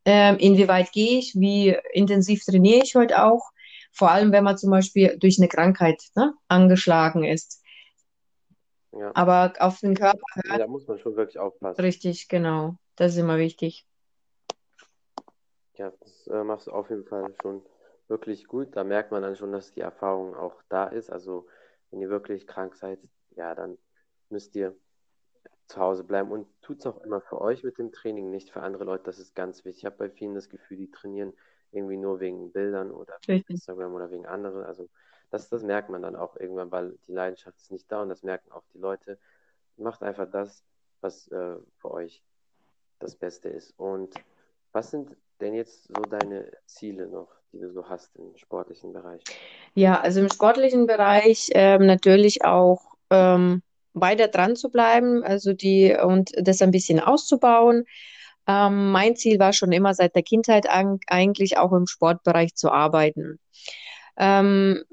ähm, 0.05 0.37
inwieweit 0.37 0.93
gehe 0.93 1.19
ich, 1.19 1.35
wie 1.35 1.77
intensiv 1.91 2.45
trainiere 2.45 2.83
ich 2.85 2.95
heute 2.95 3.21
auch, 3.21 3.51
vor 3.91 4.11
allem 4.11 4.31
wenn 4.31 4.45
man 4.45 4.57
zum 4.57 4.71
Beispiel 4.71 5.17
durch 5.19 5.37
eine 5.39 5.49
Krankheit 5.49 6.01
ne, 6.15 6.35
angeschlagen 6.47 7.25
ist. 7.25 7.61
Ja. 8.93 9.11
Aber 9.13 9.51
auf 9.59 9.81
den 9.81 9.95
Körper 9.95 10.23
hören. 10.35 10.51
Ja, 10.51 10.57
da 10.59 10.67
muss 10.67 10.87
man 10.87 10.99
schon 10.99 11.17
wirklich 11.17 11.37
aufpassen. 11.37 11.81
Richtig, 11.81 12.29
genau. 12.29 12.75
Das 12.95 13.11
ist 13.11 13.17
immer 13.17 13.37
wichtig. 13.37 13.85
Ja, 15.73 15.91
das 15.99 16.27
äh, 16.27 16.45
machst 16.45 16.67
du 16.67 16.71
auf 16.71 16.89
jeden 16.89 17.03
Fall 17.03 17.35
schon 17.41 17.61
wirklich 18.09 18.45
gut. 18.47 18.75
Da 18.75 18.83
merkt 18.83 19.11
man 19.11 19.21
dann 19.21 19.35
schon, 19.35 19.51
dass 19.51 19.71
die 19.71 19.81
Erfahrung 19.81 20.35
auch 20.35 20.61
da 20.69 20.85
ist. 20.85 21.09
Also 21.09 21.47
wenn 21.91 22.01
ihr 22.01 22.09
wirklich 22.09 22.47
krank 22.47 22.75
seid, 22.75 22.99
ja, 23.31 23.55
dann 23.55 23.77
müsst 24.29 24.55
ihr 24.55 24.75
zu 25.67 25.79
Hause 25.79 26.03
bleiben 26.03 26.31
und 26.31 26.47
tut 26.61 26.79
es 26.79 26.87
auch 26.87 27.01
immer 27.03 27.21
für 27.21 27.39
euch 27.41 27.63
mit 27.63 27.77
dem 27.77 27.91
Training, 27.91 28.31
nicht 28.31 28.51
für 28.51 28.61
andere 28.61 28.83
Leute. 28.83 29.03
Das 29.03 29.19
ist 29.19 29.35
ganz 29.35 29.63
wichtig. 29.65 29.81
Ich 29.81 29.85
habe 29.85 29.97
bei 29.97 30.09
vielen 30.09 30.33
das 30.33 30.49
Gefühl, 30.49 30.77
die 30.77 30.91
trainieren 30.91 31.33
irgendwie 31.71 31.97
nur 31.97 32.19
wegen 32.19 32.51
Bildern 32.51 32.91
oder 32.91 33.15
Richtig. 33.27 33.49
Instagram 33.51 33.93
oder 33.93 34.09
wegen 34.09 34.25
anderen. 34.25 34.63
Also 34.63 34.89
das, 35.29 35.49
das 35.49 35.63
merkt 35.63 35.89
man 35.89 36.01
dann 36.01 36.15
auch 36.15 36.35
irgendwann, 36.35 36.71
weil 36.71 36.97
die 37.07 37.13
Leidenschaft 37.13 37.57
ist 37.57 37.71
nicht 37.71 37.91
da 37.91 38.01
und 38.01 38.09
das 38.09 38.23
merken 38.23 38.51
auch 38.51 38.63
die 38.73 38.79
Leute. 38.79 39.19
Macht 39.77 40.01
einfach 40.01 40.29
das, 40.29 40.63
was 41.01 41.27
äh, 41.29 41.55
für 41.77 41.91
euch 41.91 42.23
das 42.97 43.15
Beste 43.15 43.49
ist. 43.49 43.77
Und 43.77 44.15
was 44.71 44.91
sind 44.91 45.15
denn 45.39 45.53
jetzt 45.53 45.85
so 45.85 46.01
deine 46.01 46.51
Ziele 46.65 47.07
noch, 47.07 47.38
die 47.53 47.59
du 47.59 47.71
so 47.71 47.87
hast 47.87 48.15
im 48.15 48.35
sportlichen 48.35 48.93
Bereich? 48.93 49.21
Ja, 49.73 49.99
also 49.99 50.19
im 50.19 50.29
sportlichen 50.29 50.87
Bereich 50.87 51.49
ähm, 51.53 51.85
natürlich 51.85 52.43
auch 52.43 52.81
ähm, 53.09 53.61
weiter 53.93 54.27
dran 54.27 54.55
zu 54.55 54.69
bleiben, 54.69 55.23
also 55.23 55.53
die 55.53 55.95
und 56.01 56.31
das 56.37 56.61
ein 56.61 56.71
bisschen 56.71 56.99
auszubauen. 56.99 57.85
Ähm, 58.47 58.91
mein 58.91 59.15
Ziel 59.15 59.39
war 59.39 59.53
schon 59.53 59.71
immer 59.71 59.93
seit 59.93 60.15
der 60.15 60.23
Kindheit 60.23 60.69
an, 60.69 60.99
eigentlich 61.07 61.57
auch 61.57 61.71
im 61.71 61.87
Sportbereich 61.87 62.55
zu 62.55 62.71
arbeiten. 62.71 63.39
Ähm, 64.17 64.83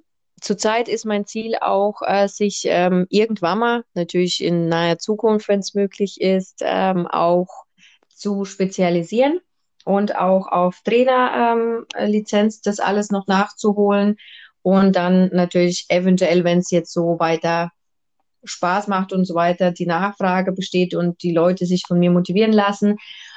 zurzeit 0.40 0.88
ist 0.88 1.04
mein 1.04 1.26
Ziel 1.26 1.56
auch, 1.60 2.02
äh, 2.02 2.28
sich 2.28 2.62
ähm, 2.66 3.06
irgendwann 3.10 3.58
mal, 3.58 3.84
natürlich 3.94 4.42
in 4.42 4.68
naher 4.68 4.98
Zukunft, 4.98 5.48
wenn 5.48 5.60
es 5.60 5.74
möglich 5.74 6.20
ist, 6.20 6.60
ähm, 6.62 7.06
auch 7.06 7.64
zu 8.08 8.44
spezialisieren 8.44 9.40
und 9.86 10.16
auch 10.16 10.48
auf 10.48 10.80
Trainerlizenz 10.82 12.56
ähm, 12.56 12.60
das 12.64 12.80
alles 12.80 13.10
noch 13.10 13.28
nachzuholen 13.28 14.16
und 14.62 14.96
dann 14.96 15.28
natürlich 15.32 15.86
eventuell, 15.88 16.42
wenn 16.42 16.58
es 16.58 16.72
jetzt 16.72 16.92
so 16.92 17.20
weiter 17.20 17.70
Spaß 18.42 18.88
macht 18.88 19.12
und 19.12 19.26
so 19.26 19.36
weiter, 19.36 19.70
die 19.70 19.86
Nachfrage 19.86 20.50
besteht 20.50 20.96
und 20.96 21.22
die 21.22 21.32
Leute 21.32 21.66
sich 21.66 21.84
von 21.86 22.00
mir 22.00 22.10
motivieren 22.10 22.52
lassen 22.52 22.96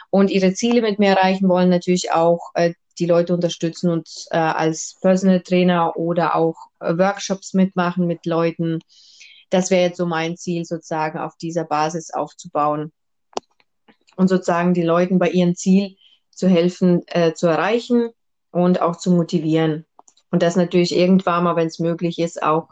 und 0.10 0.32
ihre 0.32 0.54
Ziele 0.54 0.82
mit 0.82 0.98
mir 0.98 1.10
erreichen 1.10 1.48
wollen, 1.50 1.70
natürlich 1.70 2.12
auch 2.12 2.50
äh, 2.56 2.74
die 2.98 3.06
Leute 3.06 3.36
unterstützen 3.36 3.92
und 3.92 4.10
äh, 4.32 4.38
als 4.38 4.98
Personal 5.02 5.42
Trainer 5.42 5.98
oder 5.98 6.36
auch 6.36 6.56
äh, 6.80 6.98
Workshops 6.98 7.54
mitmachen 7.54 8.08
mit 8.08 8.26
Leuten. 8.26 8.80
Das 9.52 9.70
wäre 9.70 9.84
jetzt 9.84 9.98
so 9.98 10.08
mein 10.08 10.36
Ziel, 10.36 10.66
sozusagen 10.66 11.20
auf 11.20 11.38
dieser 11.38 11.66
Basis 11.66 12.12
aufzubauen 12.12 12.92
und 14.16 14.30
sozusagen 14.30 14.74
die 14.74 14.82
Leuten 14.82 15.20
bei 15.20 15.30
ihrem 15.30 15.56
Ziel 15.56 15.96
zu 16.40 16.48
helfen, 16.48 17.04
äh, 17.08 17.34
zu 17.34 17.48
erreichen 17.48 18.10
und 18.52 18.82
auch 18.82 18.96
zu 18.96 19.12
motivieren. 19.12 19.86
Und 20.32 20.42
das 20.42 20.56
natürlich 20.56 20.96
irgendwann 20.96 21.44
mal, 21.44 21.56
wenn 21.56 21.68
es 21.68 21.80
möglich 21.80 22.18
ist, 22.18 22.42
auch 22.42 22.70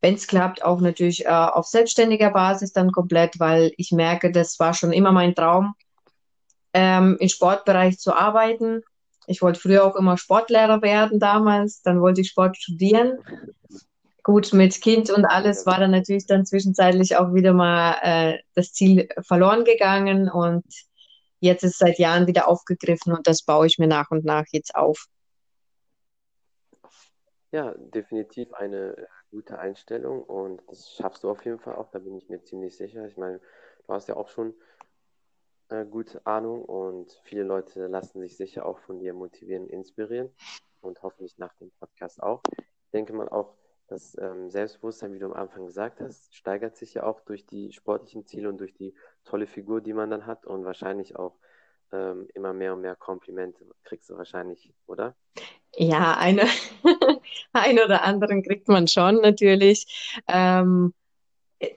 wenn 0.00 0.14
es 0.14 0.26
klappt, 0.26 0.64
auch 0.64 0.80
natürlich 0.80 1.24
äh, 1.24 1.28
auf 1.28 1.66
selbstständiger 1.66 2.30
Basis 2.30 2.72
dann 2.72 2.90
komplett, 2.90 3.38
weil 3.38 3.72
ich 3.76 3.92
merke, 3.92 4.32
das 4.32 4.58
war 4.58 4.74
schon 4.74 4.92
immer 4.92 5.12
mein 5.12 5.34
Traum, 5.34 5.74
ähm, 6.72 7.16
im 7.20 7.28
Sportbereich 7.28 7.98
zu 7.98 8.14
arbeiten. 8.14 8.82
Ich 9.26 9.42
wollte 9.42 9.60
früher 9.60 9.84
auch 9.84 9.94
immer 9.94 10.16
Sportlehrer 10.16 10.82
werden 10.82 11.20
damals, 11.20 11.82
dann 11.82 12.00
wollte 12.00 12.22
ich 12.22 12.30
Sport 12.30 12.56
studieren. 12.56 13.18
Gut, 14.22 14.52
mit 14.52 14.80
Kind 14.80 15.10
und 15.10 15.24
alles 15.24 15.66
war 15.66 15.78
dann 15.78 15.92
natürlich 15.92 16.26
dann 16.26 16.44
zwischenzeitlich 16.44 17.16
auch 17.16 17.34
wieder 17.34 17.52
mal 17.52 17.96
äh, 18.02 18.38
das 18.54 18.72
Ziel 18.72 19.08
verloren 19.22 19.64
gegangen 19.64 20.28
und 20.28 20.64
jetzt 21.40 21.64
ist 21.64 21.72
es 21.72 21.78
seit 21.78 21.98
Jahren 21.98 22.26
wieder 22.26 22.48
aufgegriffen 22.48 23.12
und 23.12 23.26
das 23.26 23.42
baue 23.42 23.66
ich 23.66 23.78
mir 23.78 23.88
nach 23.88 24.10
und 24.10 24.24
nach 24.24 24.44
jetzt 24.52 24.74
auf. 24.74 25.06
Ja, 27.52 27.74
definitiv 27.76 28.52
eine 28.52 29.08
gute 29.30 29.58
Einstellung 29.58 30.22
und 30.22 30.62
das 30.68 30.92
schaffst 30.92 31.24
du 31.24 31.30
auf 31.30 31.44
jeden 31.44 31.58
Fall 31.58 31.74
auch, 31.74 31.90
da 31.90 31.98
bin 31.98 32.16
ich 32.16 32.28
mir 32.28 32.42
ziemlich 32.42 32.76
sicher. 32.76 33.06
Ich 33.06 33.16
meine, 33.16 33.40
du 33.86 33.92
hast 33.92 34.08
ja 34.08 34.16
auch 34.16 34.28
schon 34.28 34.54
äh, 35.68 35.84
gute 35.84 36.24
Ahnung 36.26 36.64
und 36.64 37.12
viele 37.24 37.42
Leute 37.42 37.86
lassen 37.86 38.20
sich 38.20 38.36
sicher 38.36 38.66
auch 38.66 38.78
von 38.80 38.98
dir 38.98 39.14
motivieren, 39.14 39.68
inspirieren 39.68 40.30
und 40.80 41.02
hoffentlich 41.02 41.38
nach 41.38 41.54
dem 41.54 41.70
Podcast 41.78 42.22
auch. 42.22 42.42
Ich 42.58 42.90
denke 42.92 43.12
mal 43.12 43.28
auch, 43.28 43.56
das 43.90 44.16
ähm, 44.20 44.50
Selbstbewusstsein, 44.50 45.12
wie 45.12 45.18
du 45.18 45.26
am 45.26 45.32
Anfang 45.32 45.66
gesagt 45.66 46.00
hast, 46.00 46.34
steigert 46.34 46.76
sich 46.76 46.94
ja 46.94 47.02
auch 47.02 47.20
durch 47.20 47.46
die 47.46 47.72
sportlichen 47.72 48.24
Ziele 48.26 48.48
und 48.48 48.58
durch 48.58 48.74
die 48.74 48.94
tolle 49.24 49.46
Figur, 49.46 49.80
die 49.80 49.92
man 49.92 50.10
dann 50.10 50.26
hat 50.26 50.46
und 50.46 50.64
wahrscheinlich 50.64 51.16
auch 51.16 51.34
ähm, 51.92 52.28
immer 52.34 52.52
mehr 52.52 52.74
und 52.74 52.82
mehr 52.82 52.96
Komplimente 52.96 53.64
kriegst 53.82 54.08
du 54.10 54.16
wahrscheinlich, 54.16 54.72
oder? 54.86 55.16
Ja, 55.74 56.16
eine, 56.18 56.46
ein 57.52 57.78
oder 57.78 58.04
anderen 58.04 58.42
kriegt 58.42 58.68
man 58.68 58.86
schon 58.86 59.16
natürlich. 59.16 60.12
Ähm, 60.28 60.94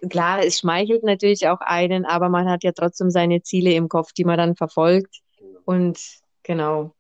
klar, 0.10 0.44
es 0.44 0.60
schmeichelt 0.60 1.04
natürlich 1.04 1.48
auch 1.48 1.62
einen, 1.62 2.06
aber 2.06 2.30
man 2.30 2.50
hat 2.50 2.64
ja 2.64 2.72
trotzdem 2.72 3.10
seine 3.12 3.42
Ziele 3.42 3.74
im 3.74 3.90
Kopf, 3.90 4.14
die 4.14 4.26
man 4.26 4.38
dann 4.38 4.56
verfolgt. 4.56 5.22
Genau. 5.38 5.60
Und 5.66 6.00
genau. 6.44 6.96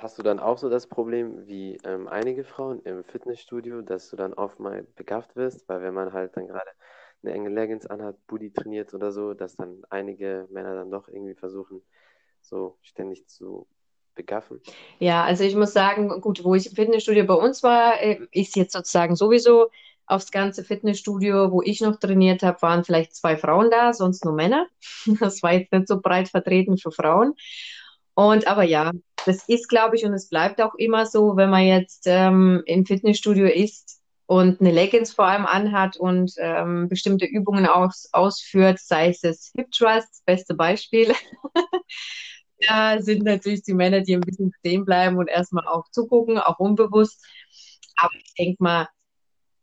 Hast 0.00 0.16
du 0.16 0.22
dann 0.22 0.38
auch 0.38 0.58
so 0.58 0.70
das 0.70 0.86
Problem 0.86 1.48
wie 1.48 1.76
ähm, 1.84 2.06
einige 2.06 2.44
Frauen 2.44 2.80
im 2.82 3.02
Fitnessstudio, 3.02 3.82
dass 3.82 4.08
du 4.10 4.16
dann 4.16 4.32
oft 4.32 4.60
mal 4.60 4.86
begafft 4.94 5.34
wirst, 5.34 5.68
weil 5.68 5.82
wenn 5.82 5.92
man 5.92 6.12
halt 6.12 6.36
dann 6.36 6.46
gerade 6.46 6.70
eine 7.24 7.32
enge 7.32 7.48
Leggings 7.48 7.84
anhat, 7.86 8.16
Booty 8.28 8.52
trainiert 8.52 8.94
oder 8.94 9.10
so, 9.10 9.34
dass 9.34 9.56
dann 9.56 9.82
einige 9.90 10.46
Männer 10.50 10.76
dann 10.76 10.92
doch 10.92 11.08
irgendwie 11.08 11.34
versuchen, 11.34 11.82
so 12.40 12.78
ständig 12.80 13.26
zu 13.26 13.66
begaffen? 14.14 14.60
Ja, 15.00 15.24
also 15.24 15.42
ich 15.42 15.56
muss 15.56 15.72
sagen, 15.72 16.08
gut, 16.20 16.44
wo 16.44 16.54
ich 16.54 16.68
im 16.68 16.76
Fitnessstudio 16.76 17.26
bei 17.26 17.34
uns 17.34 17.64
war, 17.64 18.00
äh, 18.00 18.20
ist 18.30 18.54
jetzt 18.54 18.74
sozusagen 18.74 19.16
sowieso 19.16 19.68
aufs 20.06 20.30
ganze 20.30 20.62
Fitnessstudio, 20.62 21.50
wo 21.50 21.60
ich 21.60 21.80
noch 21.80 21.98
trainiert 21.98 22.44
habe, 22.44 22.62
waren 22.62 22.84
vielleicht 22.84 23.16
zwei 23.16 23.36
Frauen 23.36 23.68
da, 23.70 23.92
sonst 23.92 24.24
nur 24.24 24.34
Männer. 24.34 24.66
Das 25.20 25.42
war 25.42 25.54
jetzt 25.54 25.72
nicht 25.72 25.88
so 25.88 26.00
breit 26.00 26.28
vertreten 26.28 26.78
für 26.78 26.92
Frauen. 26.92 27.34
Und 28.18 28.48
aber 28.48 28.64
ja, 28.64 28.90
das 29.26 29.48
ist, 29.48 29.68
glaube 29.68 29.94
ich, 29.94 30.04
und 30.04 30.12
es 30.12 30.28
bleibt 30.28 30.60
auch 30.60 30.74
immer 30.74 31.06
so, 31.06 31.36
wenn 31.36 31.50
man 31.50 31.64
jetzt 31.64 32.02
ähm, 32.06 32.64
im 32.66 32.84
Fitnessstudio 32.84 33.46
ist 33.46 34.00
und 34.26 34.60
eine 34.60 34.72
Leggings 34.72 35.12
vor 35.12 35.26
allem 35.26 35.46
anhat 35.46 35.96
und 35.96 36.32
ähm, 36.38 36.88
bestimmte 36.88 37.26
Übungen 37.26 37.66
aus, 37.66 38.08
ausführt, 38.10 38.80
sei 38.80 39.10
es 39.10 39.20
das 39.20 39.52
Hip 39.54 39.70
Thrust, 39.70 40.24
beste 40.26 40.54
Beispiel. 40.54 41.14
da 42.68 43.00
sind 43.00 43.22
natürlich 43.22 43.62
die 43.62 43.74
Männer, 43.74 44.00
die 44.00 44.16
ein 44.16 44.20
bisschen 44.22 44.50
stehen 44.58 44.84
bleiben 44.84 45.16
und 45.16 45.28
erstmal 45.28 45.68
auch 45.68 45.84
zugucken, 45.92 46.38
auch 46.38 46.58
unbewusst. 46.58 47.24
Aber 47.94 48.14
ich 48.16 48.34
denke 48.34 48.60
mal, 48.60 48.88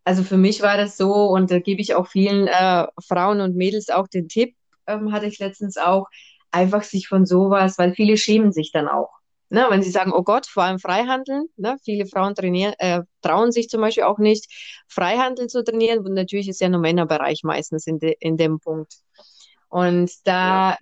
also 0.05 0.23
für 0.23 0.37
mich 0.37 0.61
war 0.61 0.77
das 0.77 0.95
so 0.95 1.11
und 1.11 1.51
da 1.51 1.59
gebe 1.59 1.81
ich 1.81 1.93
auch 1.93 2.07
vielen 2.07 2.47
äh, 2.47 2.87
Frauen 3.05 3.41
und 3.41 3.57
Mädels 3.57 3.89
auch 3.89 4.07
den 4.07 4.29
Tipp, 4.29 4.55
ähm, 4.87 5.11
hatte 5.11 5.25
ich 5.25 5.39
letztens 5.39 5.75
auch, 5.75 6.07
einfach 6.55 6.83
sich 6.83 7.07
von 7.07 7.25
sowas, 7.25 7.77
weil 7.77 7.93
viele 7.93 8.17
schämen 8.17 8.51
sich 8.51 8.71
dann 8.71 8.87
auch. 8.87 9.09
Ne, 9.49 9.67
wenn 9.69 9.83
sie 9.83 9.91
sagen, 9.91 10.11
oh 10.11 10.23
Gott, 10.23 10.47
vor 10.47 10.63
allem 10.63 10.79
Freihandeln, 10.79 11.45
ne, 11.55 11.77
viele 11.83 12.07
Frauen 12.07 12.33
trainieren, 12.33 12.73
äh, 12.79 13.03
trauen 13.21 13.51
sich 13.51 13.69
zum 13.69 13.79
Beispiel 13.79 14.03
auch 14.03 14.17
nicht, 14.17 14.51
Freihandeln 14.87 15.49
zu 15.49 15.63
trainieren. 15.63 15.99
Und 15.99 16.13
natürlich 16.13 16.49
ist 16.49 16.61
ja 16.61 16.69
nur 16.69 16.81
Männerbereich 16.81 17.43
meistens 17.43 17.85
in, 17.85 17.99
de, 17.99 18.15
in 18.19 18.37
dem 18.37 18.59
Punkt. 18.59 18.95
Und 19.69 20.11
da, 20.23 20.71
ja. 20.71 20.77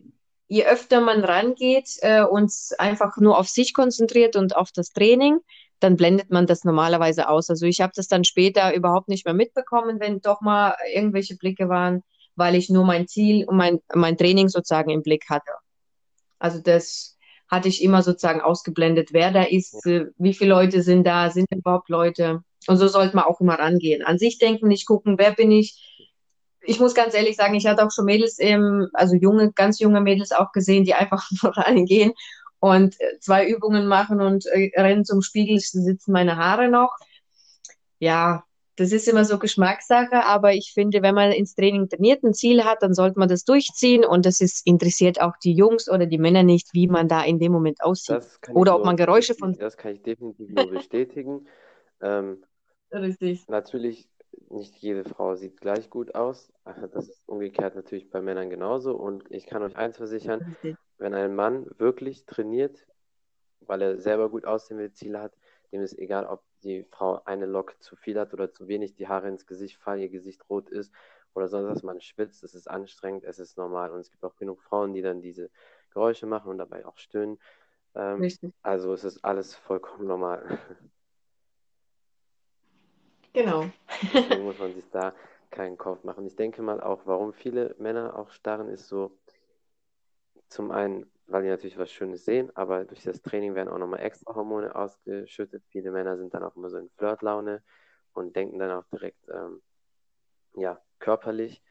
je 0.48 0.66
öfter 0.66 1.02
man 1.02 1.26
rangeht 1.26 1.90
äh, 2.02 2.24
und 2.24 2.54
einfach 2.78 3.18
nur 3.18 3.38
auf 3.38 3.50
sich 3.50 3.74
konzentriert 3.74 4.38
und 4.38 4.56
auf 4.56 4.72
das 4.72 4.94
Training, 4.94 5.40
dann 5.80 5.98
blendet 5.98 6.32
man 6.32 6.48
das 6.48 6.64
normalerweise 6.64 7.28
aus. 7.28 7.50
Also 7.50 7.66
ich 7.66 7.82
habe 7.82 7.92
das 7.94 8.08
dann 8.08 8.24
später 8.24 8.74
überhaupt 8.74 9.10
nicht 9.10 9.26
mehr 9.26 9.34
mitbekommen, 9.34 10.00
wenn 10.00 10.22
doch 10.22 10.40
mal 10.40 10.76
irgendwelche 10.94 11.36
Blicke 11.36 11.68
waren, 11.68 12.02
weil 12.36 12.56
ich 12.56 12.70
nur 12.70 12.86
mein 12.86 13.08
Ziel 13.08 13.46
und 13.46 13.58
mein, 13.58 13.80
mein 13.94 14.18
Training 14.18 14.48
sozusagen 14.48 14.90
im 14.90 15.04
Blick 15.04 15.26
hatte. 15.30 15.52
Also 16.44 16.60
das 16.60 17.18
hatte 17.48 17.70
ich 17.70 17.82
immer 17.82 18.04
sozusagen 18.04 18.42
ausgeblendet, 18.42 19.14
wer 19.14 19.32
da 19.32 19.44
ist, 19.44 19.86
äh, 19.86 20.08
wie 20.18 20.34
viele 20.34 20.50
Leute 20.50 20.82
sind 20.82 21.06
da, 21.06 21.30
sind 21.30 21.48
überhaupt 21.52 21.88
Leute. 21.88 22.44
Und 22.68 22.78
so 22.78 22.88
sollte 22.90 23.16
man 23.16 23.24
auch 23.26 23.40
immer 23.40 23.58
rangehen. 23.58 24.04
An 24.04 24.20
sich 24.20 24.40
denken, 24.40 24.68
nicht 24.68 24.86
gucken, 24.86 25.18
wer 25.18 25.32
bin 25.32 25.52
ich. 25.52 26.10
Ich 26.62 26.82
muss 26.82 26.96
ganz 26.96 27.14
ehrlich 27.14 27.38
sagen, 27.38 27.56
ich 27.56 27.66
hatte 27.66 27.86
auch 27.86 27.92
schon 27.92 28.06
Mädels, 28.06 28.40
im, 28.40 28.90
also 28.94 29.16
junge, 29.16 29.54
ganz 29.54 29.80
junge 29.80 30.02
Mädels 30.02 30.34
auch 30.34 30.52
gesehen, 30.52 30.84
die 30.84 30.96
einfach 30.96 31.26
reingehen 31.44 32.12
und 32.60 33.00
äh, 33.00 33.20
zwei 33.22 33.48
Übungen 33.48 33.88
machen 33.88 34.20
und 34.20 34.46
äh, 34.48 34.72
rennen 34.76 35.06
zum 35.06 35.22
Spiegel, 35.22 35.60
sitzen 35.60 36.12
meine 36.12 36.36
Haare 36.36 36.68
noch. 36.68 36.94
Ja, 38.00 38.44
das 38.76 38.92
ist 38.92 39.08
immer 39.08 39.26
so 39.26 39.40
Geschmackssache, 39.40 40.26
aber 40.26 40.54
ich 40.54 40.72
finde, 40.74 41.02
wenn 41.02 41.16
man 41.16 41.32
ins 41.32 41.56
Training 41.56 41.90
trainiert, 41.90 42.24
ein 42.24 42.34
Ziel 42.34 42.64
hat, 42.64 42.82
dann 42.82 42.94
sollte 42.94 43.20
man 43.20 43.30
das 43.30 43.46
durchziehen 43.46 44.06
und 44.06 44.26
das 44.26 44.42
ist, 44.42 44.66
interessiert 44.66 45.22
auch 45.22 45.38
die 45.44 45.54
Jungs 45.54 45.90
oder 45.90 46.06
die 46.06 46.18
Männer 46.18 46.44
nicht, 46.44 46.74
wie 46.74 46.88
man 46.88 47.08
da 47.08 47.24
in 47.24 47.40
dem 47.40 47.52
Moment 47.52 47.82
aussieht. 47.82 48.22
Oder 48.54 48.76
ob 48.76 48.86
man 48.86 48.98
Geräusche 48.98 49.36
von. 49.36 49.54
Das 49.58 49.78
kann 49.78 49.94
ich 49.94 50.02
definitiv 50.02 50.50
nur 50.50 50.70
bestätigen. 50.70 51.48
ähm, 52.02 52.44
Richtig. 52.92 53.48
Natürlich, 53.48 54.08
nicht 54.50 54.76
jede 54.78 55.04
Frau 55.04 55.36
sieht 55.36 55.60
gleich 55.62 55.90
gut 55.90 56.16
aus. 56.16 56.52
Das 56.94 57.08
ist 57.08 57.24
umgekehrt 57.28 57.76
natürlich 57.76 58.10
bei 58.10 58.22
Männern 58.22 58.50
genauso. 58.50 58.96
Und 58.96 59.24
ich 59.30 59.46
kann 59.46 59.64
euch 59.64 59.76
eins 59.76 59.98
versichern, 59.98 60.42
Richtig 60.42 60.78
wenn 61.04 61.14
ein 61.14 61.36
Mann 61.36 61.68
wirklich 61.78 62.26
trainiert, 62.26 62.88
weil 63.60 63.82
er 63.82 64.00
selber 64.00 64.30
gut 64.30 64.46
aussehen 64.46 64.78
will, 64.78 64.94
Ziele 64.94 65.22
hat, 65.22 65.34
dem 65.72 65.82
ist 65.82 65.98
egal, 65.98 66.26
ob 66.26 66.42
die 66.64 66.84
Frau 66.86 67.22
eine 67.26 67.46
Lok 67.46 67.76
zu 67.82 67.96
viel 67.96 68.20
hat 68.20 68.34
oder 68.34 68.52
zu 68.52 68.68
wenig, 68.68 68.96
die 68.96 69.08
Haare 69.08 69.28
ins 69.28 69.46
Gesicht 69.46 69.78
fallen, 69.78 70.02
ihr 70.02 70.10
Gesicht 70.10 70.50
rot 70.50 70.70
ist 70.70 70.92
oder 71.34 71.48
sonst 71.48 71.70
was, 71.70 71.84
man 71.84 72.02
schwitzt, 72.02 72.44
es 72.44 72.56
ist 72.56 72.70
anstrengend, 72.70 73.24
es 73.24 73.40
ist 73.40 73.58
normal. 73.58 73.92
Und 73.92 74.00
es 74.00 74.12
gibt 74.12 74.24
auch 74.24 74.36
genug 74.36 74.62
Frauen, 74.62 74.94
die 74.94 75.02
dann 75.02 75.22
diese 75.22 75.50
Geräusche 75.92 76.26
machen 76.26 76.50
und 76.50 76.58
dabei 76.58 76.86
auch 76.86 76.98
stöhnen. 76.98 77.40
Ähm, 77.96 78.30
also 78.62 78.94
es 78.94 79.04
ist 79.04 79.24
alles 79.24 79.56
vollkommen 79.56 80.08
normal. 80.08 80.60
Genau. 83.34 83.66
Deswegen 84.14 84.44
muss 84.44 84.60
man 84.60 84.74
sich 84.74 84.90
da 84.92 85.14
keinen 85.50 85.78
Kopf 85.78 86.04
machen. 86.04 86.26
Ich 86.26 86.36
denke 86.36 86.62
mal 86.62 86.82
auch, 86.82 87.02
warum 87.06 87.34
viele 87.34 87.76
Männer 87.78 88.18
auch 88.18 88.32
starren, 88.32 88.70
ist 88.70 88.88
so, 88.88 89.18
zum 90.50 90.72
einen, 90.72 91.10
weil 91.28 91.44
die 91.44 91.50
natürlich 91.50 91.78
was 91.78 91.92
Schönes 91.92 92.26
sehen, 92.26 92.52
aber 92.56 92.86
durch 92.86 93.04
das 93.04 93.22
Training 93.22 93.56
werden 93.56 93.70
auch 93.70 93.78
nochmal 93.78 94.02
extra 94.02 94.36
Hormone 94.36 94.76
ausgeschüttet. 94.76 95.64
Viele 95.70 95.92
Männer 95.92 96.18
sind 96.18 96.34
dann 96.34 96.44
auch 96.44 96.56
immer 96.56 96.70
so 96.70 96.78
in 96.78 96.90
Flirtlaune 96.98 97.64
und 98.14 98.36
denken 98.36 98.60
dann 98.60 98.72
auch 98.72 98.86
direkt, 98.92 99.28
ähm, 99.30 99.62
ja, 100.56 100.82
körperlich. 101.00 101.64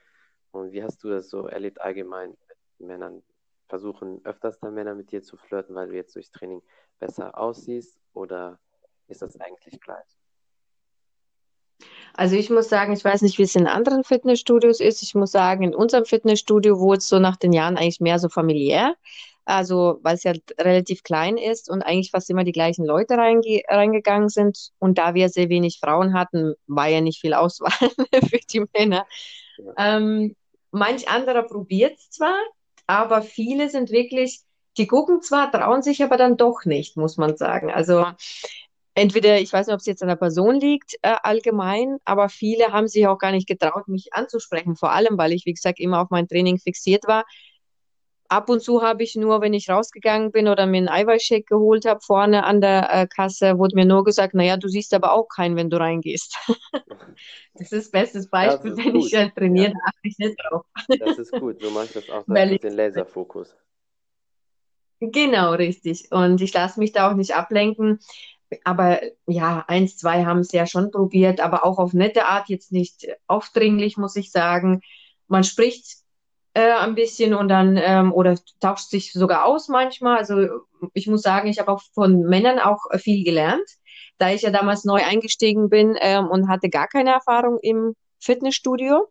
Und 0.51 0.73
wie 0.73 0.83
hast 0.83 1.03
du 1.05 1.11
das 1.11 1.29
so 1.31 1.47
erlebt 1.47 1.81
allgemein 1.81 2.31
mit 2.31 2.89
Männern? 2.89 3.23
Versuchen 3.69 4.21
öfters 4.25 4.59
dann 4.59 4.75
Männer 4.75 4.95
mit 4.95 5.13
dir 5.13 5.23
zu 5.23 5.37
flirten, 5.37 5.75
weil 5.75 5.89
du 5.89 5.95
jetzt 5.95 6.15
durchs 6.15 6.31
Training 6.31 6.63
besser 6.99 7.39
aussiehst 7.39 7.99
oder 8.13 8.59
ist 9.09 9.23
das 9.23 9.41
eigentlich 9.41 9.81
gleich? 9.81 10.05
Also 12.15 12.37
ich 12.37 12.51
muss 12.51 12.69
sagen, 12.69 12.93
ich 12.93 13.05
weiß 13.05 13.23
nicht, 13.23 13.39
wie 13.39 13.43
es 13.43 13.55
in 13.55 13.67
anderen 13.67 14.05
Fitnessstudios 14.05 14.81
ist. 14.81 15.03
Ich 15.03 15.15
muss 15.15 15.33
sagen, 15.33 15.63
in 15.63 15.75
unserem 15.75 16.05
Fitnessstudio 16.05 16.79
wurde 16.79 16.99
es 16.99 17.09
so 17.09 17.19
nach 17.19 17.37
den 17.37 17.53
Jahren 17.53 17.77
eigentlich 17.77 18.01
mehr 18.01 18.19
so 18.19 18.29
familiär. 18.29 18.97
Also, 19.45 19.99
weil 20.03 20.15
es 20.15 20.23
ja 20.23 20.33
relativ 20.59 21.03
klein 21.03 21.37
ist 21.37 21.69
und 21.69 21.83
eigentlich 21.83 22.11
fast 22.13 22.31
immer 22.31 22.45
die 22.45 22.53
gleichen 22.53 22.85
Leute 22.85 23.15
reinge 23.15 23.63
reingegangen 23.69 24.29
sind. 24.29 24.71
Und 24.79 24.99
da 24.99 25.15
wir 25.15 25.29
sehr 25.29 25.49
wenig 25.49 25.79
Frauen 25.81 26.15
hatten, 26.15 26.55
war 26.67 26.89
ja 26.89 27.01
nicht 27.01 27.21
viel 27.21 27.35
Auswahl 27.35 27.71
für 28.31 28.39
die 28.51 28.65
Männer. 28.73 29.07
Ja. 29.59 29.97
Ähm, 29.97 30.37
manch 30.71 31.09
anderer 31.09 31.43
probiert 31.43 31.99
es 31.99 32.11
zwar, 32.11 32.39
aber 32.87 33.23
viele 33.23 33.69
sind 33.69 33.91
wirklich, 33.91 34.41
die 34.79 34.87
gucken 34.87 35.23
zwar, 35.23 35.51
trauen 35.51 35.83
sich 35.83 36.03
aber 36.03 36.17
dann 36.17 36.37
doch 36.37 36.65
nicht, 36.65 36.97
muss 36.97 37.17
man 37.17 37.37
sagen. 37.37 37.71
Also 37.71 38.07
entweder, 38.95 39.41
ich 39.41 39.53
weiß 39.53 39.67
nicht, 39.67 39.75
ob 39.75 39.81
es 39.81 39.87
jetzt 39.87 40.03
an 40.03 40.09
der 40.09 40.17
Person 40.17 40.61
liegt, 40.61 40.95
äh, 41.03 41.17
allgemein, 41.23 41.99
aber 42.05 42.29
viele 42.29 42.73
haben 42.73 42.89
sich 42.89 43.07
auch 43.07 43.19
gar 43.19 43.33
nicht 43.33 43.49
getraut, 43.49 43.89
mich 43.89 44.13
anzusprechen. 44.13 44.77
Vor 44.77 44.93
allem, 44.93 45.19
weil 45.19 45.33
ich, 45.33 45.47
wie 45.47 45.55
gesagt, 45.55 45.81
immer 45.81 46.01
auf 46.01 46.11
mein 46.11 46.29
Training 46.29 46.59
fixiert 46.59 47.05
war. 47.07 47.25
Ab 48.33 48.49
und 48.49 48.63
zu 48.63 48.81
habe 48.81 49.03
ich 49.03 49.15
nur, 49.15 49.43
wenn 49.43 49.53
ich 49.53 49.69
rausgegangen 49.69 50.33
bin 50.33 50.49
oder 50.49 50.65
mir 50.65 50.79
einen 50.79 50.89
Eiweißshake 50.89 51.45
geholt 51.45 51.85
habe, 51.85 52.01
vorne 52.01 52.45
an 52.45 52.63
der 52.63 52.89
äh, 52.91 53.07
Kasse, 53.07 53.59
wurde 53.59 53.77
mir 53.77 53.85
nur 53.85 54.05
gesagt, 54.05 54.33
naja, 54.33 54.57
du 54.57 54.69
siehst 54.69 54.95
aber 54.95 55.13
auch 55.13 55.29
keinen, 55.29 55.55
wenn 55.55 55.69
du 55.69 55.79
reingehst. 55.79 56.39
das 57.55 57.73
ist 57.73 57.93
bestes 57.93 58.31
Beispiel, 58.31 58.71
ist 58.73 58.79
wenn 58.79 58.95
gut. 58.95 59.05
ich 59.05 59.13
äh, 59.13 59.29
trainiere, 59.29 59.73
ja. 59.73 59.79
achte 59.85 59.99
ich 60.05 60.17
nicht 60.17 60.39
drauf. 60.43 60.65
das 60.99 61.19
ist 61.19 61.33
gut, 61.33 61.61
so 61.61 61.71
mache 61.73 61.85
ich 61.85 61.93
das 61.93 62.09
auch 62.09 62.27
mit 62.27 62.63
den 62.63 62.73
Laserfokus. 62.73 63.55
Genau, 65.01 65.53
richtig. 65.53 66.11
Und 66.11 66.41
ich 66.41 66.55
lasse 66.55 66.81
mich 66.81 66.93
da 66.93 67.11
auch 67.11 67.15
nicht 67.15 67.37
ablenken. 67.37 67.99
Aber 68.65 68.99
ja, 69.27 69.63
eins, 69.69 69.99
zwei 69.99 70.25
haben 70.25 70.39
es 70.39 70.53
ja 70.53 70.67
schon 70.67 70.91
probiert, 70.91 71.41
aber 71.41 71.67
auch 71.67 71.79
auf 71.79 71.93
nette 71.93 72.25
Art, 72.25 72.49
jetzt 72.49 72.73
nicht 72.73 73.09
aufdringlich, 73.27 73.99
muss 73.99 74.17
ich 74.17 74.31
sagen. 74.31 74.81
Man 75.29 75.45
spricht 75.45 76.02
äh, 76.55 76.73
ein 76.73 76.95
bisschen 76.95 77.35
und 77.35 77.49
dann 77.49 77.77
ähm, 77.77 78.13
oder 78.13 78.37
tauscht 78.61 78.91
sich 78.91 79.13
sogar 79.13 79.45
aus 79.47 79.69
manchmal. 79.69 80.19
Also 80.19 80.49
ich 80.95 81.07
muss 81.07 81.23
sagen, 81.23 81.49
ich 81.49 81.59
habe 81.59 81.73
auch 81.73 81.83
von 81.95 82.21
Männern 82.23 82.59
auch 82.59 82.81
viel 82.99 83.25
gelernt, 83.25 83.69
da 84.19 84.31
ich 84.31 84.43
ja 84.43 84.51
damals 84.51 84.85
neu 84.85 85.03
eingestiegen 85.03 85.69
bin 85.69 85.97
ähm, 86.01 86.29
und 86.29 86.49
hatte 86.49 86.69
gar 86.69 86.89
keine 86.89 87.11
Erfahrung 87.11 87.59
im 87.63 87.95
Fitnessstudio. 88.21 89.09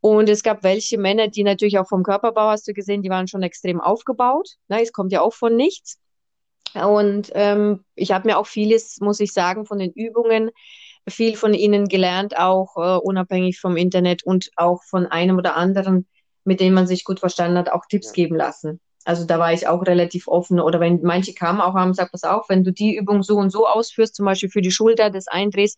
Und 0.00 0.28
es 0.28 0.42
gab 0.42 0.64
welche 0.64 0.98
Männer, 0.98 1.28
die 1.28 1.44
natürlich 1.44 1.78
auch 1.78 1.88
vom 1.88 2.02
Körperbau, 2.02 2.50
hast 2.50 2.66
du 2.66 2.72
gesehen, 2.72 3.02
die 3.02 3.10
waren 3.10 3.28
schon 3.28 3.42
extrem 3.42 3.80
aufgebaut. 3.80 4.48
Na, 4.66 4.80
es 4.80 4.92
kommt 4.92 5.12
ja 5.12 5.20
auch 5.20 5.32
von 5.32 5.54
nichts. 5.54 6.00
Und 6.74 7.30
ähm, 7.34 7.84
ich 7.94 8.10
habe 8.10 8.26
mir 8.26 8.38
auch 8.38 8.46
vieles, 8.46 8.98
muss 9.00 9.20
ich 9.20 9.32
sagen, 9.32 9.64
von 9.64 9.78
den 9.78 9.92
Übungen, 9.92 10.50
viel 11.08 11.36
von 11.36 11.54
ihnen 11.54 11.86
gelernt, 11.86 12.36
auch 12.36 12.76
äh, 12.76 12.98
unabhängig 12.98 13.60
vom 13.60 13.76
Internet 13.76 14.24
und 14.24 14.50
auch 14.56 14.82
von 14.82 15.06
einem 15.06 15.36
oder 15.36 15.56
anderen, 15.56 16.08
mit 16.44 16.60
dem 16.60 16.74
man 16.74 16.86
sich 16.86 17.04
gut 17.04 17.20
verstanden 17.20 17.58
hat, 17.58 17.70
auch 17.70 17.86
Tipps 17.88 18.12
geben 18.12 18.36
lassen. 18.36 18.80
Also 19.04 19.24
da 19.24 19.38
war 19.38 19.52
ich 19.52 19.66
auch 19.66 19.84
relativ 19.86 20.28
offen. 20.28 20.60
Oder 20.60 20.80
wenn 20.80 21.02
manche 21.02 21.34
kamen 21.34 21.60
auch 21.60 21.74
haben, 21.74 21.94
sagt 21.94 22.14
das 22.14 22.24
auch, 22.24 22.48
wenn 22.48 22.64
du 22.64 22.72
die 22.72 22.96
Übung 22.96 23.22
so 23.22 23.36
und 23.36 23.50
so 23.50 23.66
ausführst, 23.66 24.14
zum 24.14 24.26
Beispiel 24.26 24.50
für 24.50 24.62
die 24.62 24.70
Schulter 24.70 25.10
des 25.10 25.26
Eindrehs, 25.28 25.76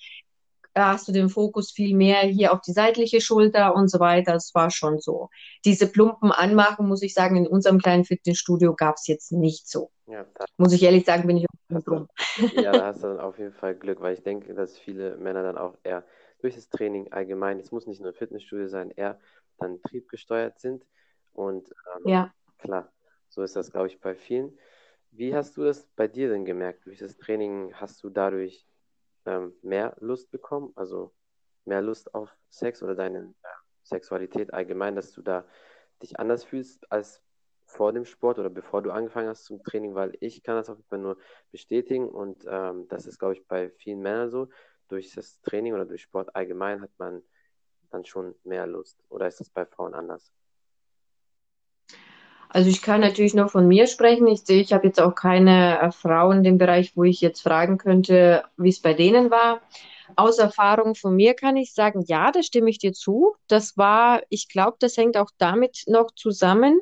hast 0.76 1.06
du 1.06 1.12
den 1.12 1.28
Fokus 1.28 1.70
viel 1.70 1.96
mehr 1.96 2.20
hier 2.20 2.52
auf 2.52 2.60
die 2.60 2.72
seitliche 2.72 3.20
Schulter 3.20 3.74
und 3.74 3.88
so 3.88 4.00
weiter. 4.00 4.32
Das 4.32 4.54
war 4.54 4.70
schon 4.70 4.98
so. 4.98 5.30
Diese 5.64 5.86
plumpen 5.86 6.32
Anmachen, 6.32 6.88
muss 6.88 7.02
ich 7.02 7.14
sagen, 7.14 7.36
in 7.36 7.46
unserem 7.46 7.78
kleinen 7.78 8.04
Fitnessstudio 8.04 8.74
gab 8.74 8.96
es 8.96 9.06
jetzt 9.06 9.32
nicht 9.32 9.68
so. 9.68 9.90
Ja, 10.06 10.26
muss 10.58 10.72
ich 10.72 10.82
ehrlich 10.82 11.06
sagen, 11.06 11.26
bin 11.26 11.36
ich 11.38 11.46
auch 11.72 11.82
drum. 11.82 12.08
Ja, 12.56 12.72
da 12.72 12.86
hast 12.86 13.02
du 13.02 13.08
dann 13.08 13.20
auf 13.20 13.38
jeden 13.38 13.52
Fall 13.52 13.74
Glück, 13.74 14.00
weil 14.00 14.14
ich 14.14 14.22
denke, 14.22 14.52
dass 14.54 14.76
viele 14.76 15.16
Männer 15.16 15.42
dann 15.42 15.56
auch 15.56 15.76
eher 15.84 16.04
durch 16.40 16.56
das 16.56 16.68
Training 16.68 17.10
allgemein, 17.12 17.58
es 17.58 17.72
muss 17.72 17.86
nicht 17.86 18.02
nur 18.02 18.12
Fitnessstudio 18.12 18.68
sein, 18.68 18.90
eher 18.90 19.18
dann 19.58 19.80
triebgesteuert 19.82 20.58
sind. 20.60 20.86
Und 21.32 21.68
ähm, 21.96 22.02
ja. 22.06 22.34
klar, 22.58 22.92
so 23.28 23.42
ist 23.42 23.56
das, 23.56 23.70
glaube 23.70 23.88
ich, 23.88 24.00
bei 24.00 24.14
vielen. 24.14 24.56
Wie 25.10 25.34
hast 25.34 25.56
du 25.56 25.64
das 25.64 25.86
bei 25.96 26.08
dir 26.08 26.28
denn 26.28 26.44
gemerkt? 26.44 26.86
Durch 26.86 26.98
das 26.98 27.16
Training 27.16 27.72
hast 27.74 28.02
du 28.02 28.10
dadurch 28.10 28.66
ähm, 29.26 29.54
mehr 29.62 29.96
Lust 30.00 30.30
bekommen, 30.30 30.72
also 30.74 31.12
mehr 31.64 31.82
Lust 31.82 32.14
auf 32.14 32.36
Sex 32.50 32.82
oder 32.82 32.94
deine 32.94 33.34
äh, 33.42 33.48
Sexualität 33.82 34.52
allgemein, 34.52 34.96
dass 34.96 35.12
du 35.12 35.22
da 35.22 35.46
dich 36.02 36.18
anders 36.18 36.44
fühlst 36.44 36.90
als 36.90 37.22
vor 37.66 37.92
dem 37.92 38.04
Sport 38.04 38.38
oder 38.38 38.50
bevor 38.50 38.82
du 38.82 38.90
angefangen 38.90 39.28
hast 39.28 39.44
zum 39.44 39.62
Training, 39.62 39.94
weil 39.94 40.16
ich 40.20 40.42
kann 40.42 40.56
das 40.56 40.68
auf 40.68 40.76
jeden 40.76 40.88
Fall 40.88 40.98
nur 40.98 41.16
bestätigen 41.50 42.08
und 42.08 42.44
ähm, 42.46 42.86
das 42.88 43.06
ist, 43.06 43.18
glaube 43.18 43.34
ich, 43.34 43.46
bei 43.46 43.70
vielen 43.70 44.00
Männern 44.00 44.30
so. 44.30 44.48
Durch 44.88 45.12
das 45.14 45.40
Training 45.40 45.72
oder 45.72 45.86
durch 45.86 46.02
Sport 46.02 46.36
allgemein 46.36 46.82
hat 46.82 46.90
man 46.98 47.22
dann 47.94 48.04
schon 48.04 48.34
mehr 48.44 48.66
Lust. 48.66 48.98
Oder 49.08 49.28
ist 49.28 49.40
das 49.40 49.48
bei 49.48 49.64
Frauen 49.64 49.94
anders? 49.94 50.32
Also 52.48 52.70
ich 52.70 52.82
kann 52.82 53.00
natürlich 53.00 53.34
nur 53.34 53.48
von 53.48 53.66
mir 53.66 53.86
sprechen. 53.86 54.28
Ich 54.28 54.42
sehe, 54.42 54.60
ich 54.60 54.72
habe 54.72 54.86
jetzt 54.86 55.00
auch 55.00 55.14
keine 55.14 55.80
äh, 55.80 55.90
Frauen 55.90 56.38
in 56.38 56.44
dem 56.44 56.58
Bereich, 56.58 56.96
wo 56.96 57.02
ich 57.02 57.20
jetzt 57.20 57.40
fragen 57.40 57.78
könnte, 57.78 58.44
wie 58.56 58.68
es 58.68 58.80
bei 58.80 58.94
denen 58.94 59.30
war. 59.30 59.60
Aus 60.16 60.38
Erfahrung 60.38 60.94
von 60.94 61.16
mir 61.16 61.34
kann 61.34 61.56
ich 61.56 61.72
sagen, 61.72 62.04
ja, 62.06 62.30
da 62.30 62.42
stimme 62.42 62.70
ich 62.70 62.78
dir 62.78 62.92
zu. 62.92 63.34
Das 63.48 63.76
war, 63.76 64.22
ich 64.28 64.48
glaube, 64.48 64.76
das 64.78 64.96
hängt 64.96 65.16
auch 65.16 65.30
damit 65.38 65.82
noch 65.86 66.12
zusammen, 66.14 66.78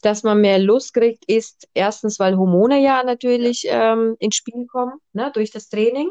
dass 0.00 0.22
man 0.22 0.40
mehr 0.40 0.58
Lust 0.58 0.94
kriegt, 0.94 1.24
ist 1.26 1.68
erstens, 1.74 2.18
weil 2.18 2.38
Hormone 2.38 2.80
ja 2.80 3.02
natürlich 3.04 3.66
ähm, 3.68 4.16
ins 4.18 4.36
Spiel 4.36 4.66
kommen, 4.66 4.94
ne, 5.12 5.30
durch 5.34 5.50
das 5.50 5.68
Training. 5.68 6.10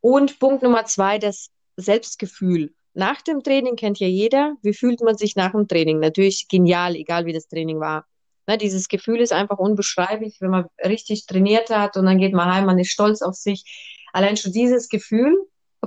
Und 0.00 0.38
Punkt 0.38 0.62
Nummer 0.62 0.84
zwei, 0.84 1.18
das 1.18 1.50
Selbstgefühl. 1.76 2.72
Nach 2.94 3.22
dem 3.22 3.42
Training 3.42 3.76
kennt 3.76 4.00
ja 4.00 4.08
jeder, 4.08 4.56
wie 4.62 4.74
fühlt 4.74 5.00
man 5.00 5.16
sich 5.16 5.36
nach 5.36 5.52
dem 5.52 5.68
Training? 5.68 6.00
Natürlich 6.00 6.48
genial, 6.48 6.96
egal 6.96 7.24
wie 7.26 7.32
das 7.32 7.46
Training 7.46 7.78
war. 7.80 8.04
Ne, 8.46 8.58
dieses 8.58 8.88
Gefühl 8.88 9.20
ist 9.20 9.32
einfach 9.32 9.58
unbeschreiblich, 9.58 10.38
wenn 10.40 10.50
man 10.50 10.66
richtig 10.84 11.26
trainiert 11.26 11.70
hat 11.70 11.96
und 11.96 12.06
dann 12.06 12.18
geht 12.18 12.32
man 12.32 12.52
heim, 12.52 12.66
man 12.66 12.78
ist 12.78 12.90
stolz 12.90 13.22
auf 13.22 13.34
sich. 13.34 13.64
Allein 14.12 14.36
schon 14.36 14.52
dieses 14.52 14.88
Gefühl 14.88 15.38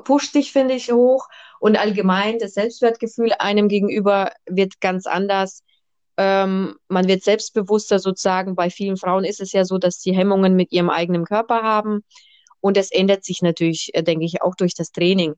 pusht 0.05 0.33
dich, 0.35 0.51
finde 0.53 0.75
ich, 0.75 0.91
hoch 0.91 1.27
und 1.59 1.77
allgemein 1.77 2.39
das 2.39 2.53
Selbstwertgefühl 2.53 3.33
einem 3.37 3.67
gegenüber 3.67 4.31
wird 4.45 4.79
ganz 4.79 5.05
anders. 5.07 5.63
Ähm, 6.15 6.75
man 6.87 7.07
wird 7.07 7.23
selbstbewusster 7.23 7.99
sozusagen. 7.99 8.55
Bei 8.55 8.69
vielen 8.69 8.97
Frauen 8.97 9.25
ist 9.25 9.41
es 9.41 9.51
ja 9.51 9.65
so, 9.65 9.77
dass 9.77 9.99
sie 10.01 10.15
Hemmungen 10.15 10.55
mit 10.55 10.71
ihrem 10.71 10.89
eigenen 10.89 11.25
Körper 11.25 11.63
haben. 11.63 12.03
Und 12.61 12.77
das 12.77 12.91
ändert 12.91 13.25
sich 13.25 13.41
natürlich, 13.41 13.89
äh, 13.93 14.03
denke 14.03 14.25
ich, 14.25 14.41
auch 14.41 14.55
durch 14.55 14.73
das 14.73 14.91
Training. 14.91 15.35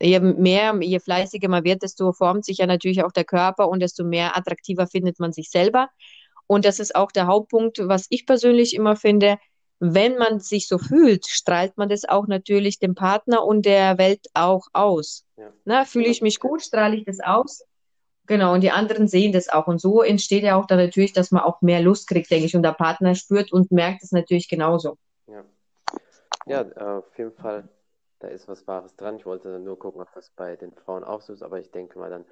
Je 0.00 0.20
mehr, 0.20 0.74
je 0.80 1.00
fleißiger 1.00 1.48
man 1.48 1.64
wird, 1.64 1.82
desto 1.82 2.12
formt 2.12 2.44
sich 2.44 2.58
ja 2.58 2.66
natürlich 2.66 3.02
auch 3.02 3.12
der 3.12 3.24
Körper 3.24 3.68
und 3.68 3.80
desto 3.80 4.04
mehr 4.04 4.36
attraktiver 4.36 4.86
findet 4.86 5.18
man 5.18 5.32
sich 5.32 5.50
selber. 5.50 5.88
Und 6.46 6.64
das 6.64 6.78
ist 6.78 6.94
auch 6.94 7.10
der 7.10 7.26
Hauptpunkt, 7.26 7.78
was 7.88 8.06
ich 8.10 8.26
persönlich 8.26 8.74
immer 8.74 8.96
finde. 8.96 9.38
Wenn 9.78 10.16
man 10.16 10.40
sich 10.40 10.68
so 10.68 10.78
fühlt, 10.78 11.26
strahlt 11.26 11.76
man 11.76 11.88
das 11.88 12.04
auch 12.06 12.26
natürlich 12.26 12.78
dem 12.78 12.94
Partner 12.94 13.44
und 13.44 13.66
der 13.66 13.98
Welt 13.98 14.26
auch 14.32 14.68
aus. 14.72 15.24
Ja. 15.36 15.52
Na, 15.64 15.84
fühle 15.84 16.08
ich 16.08 16.22
mich 16.22 16.40
gut, 16.40 16.62
strahle 16.62 16.96
ich 16.96 17.04
das 17.04 17.20
aus? 17.20 17.62
Genau, 18.26 18.54
und 18.54 18.62
die 18.62 18.70
anderen 18.70 19.06
sehen 19.06 19.32
das 19.32 19.48
auch. 19.48 19.66
Und 19.66 19.80
so 19.80 20.02
entsteht 20.02 20.42
ja 20.42 20.56
auch 20.56 20.66
dann 20.66 20.78
natürlich, 20.78 21.12
dass 21.12 21.30
man 21.30 21.42
auch 21.42 21.62
mehr 21.62 21.80
Lust 21.80 22.08
kriegt, 22.08 22.30
denke 22.30 22.46
ich, 22.46 22.56
und 22.56 22.62
der 22.62 22.72
Partner 22.72 23.14
spürt 23.14 23.52
und 23.52 23.70
merkt 23.70 24.02
es 24.02 24.12
natürlich 24.12 24.48
genauso. 24.48 24.96
Ja, 25.26 25.44
ja 26.46 26.98
auf 26.98 27.16
jeden 27.18 27.32
Fall, 27.32 27.68
da 28.26 28.32
ist 28.32 28.48
was 28.48 28.66
Wahres 28.66 28.96
dran. 28.96 29.16
Ich 29.16 29.26
wollte 29.26 29.60
nur 29.60 29.78
gucken, 29.78 30.00
ob 30.00 30.12
das 30.12 30.30
bei 30.30 30.56
den 30.56 30.72
Frauen 30.72 31.04
auch 31.04 31.20
so 31.20 31.32
ist, 31.32 31.42
aber 31.42 31.60
ich 31.60 31.70
denke 31.70 31.98
mal, 31.98 32.10
dann 32.10 32.24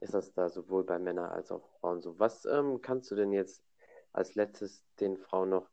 ist 0.00 0.12
das 0.12 0.32
da 0.34 0.48
sowohl 0.50 0.84
bei 0.84 0.98
Männern 0.98 1.30
als 1.30 1.50
auch 1.50 1.66
Frauen 1.80 2.02
so. 2.02 2.18
Was 2.18 2.44
ähm, 2.44 2.82
kannst 2.82 3.10
du 3.10 3.16
denn 3.16 3.32
jetzt 3.32 3.64
als 4.12 4.34
letztes 4.34 4.84
den 5.00 5.16
Frauen 5.16 5.48
noch 5.48 5.68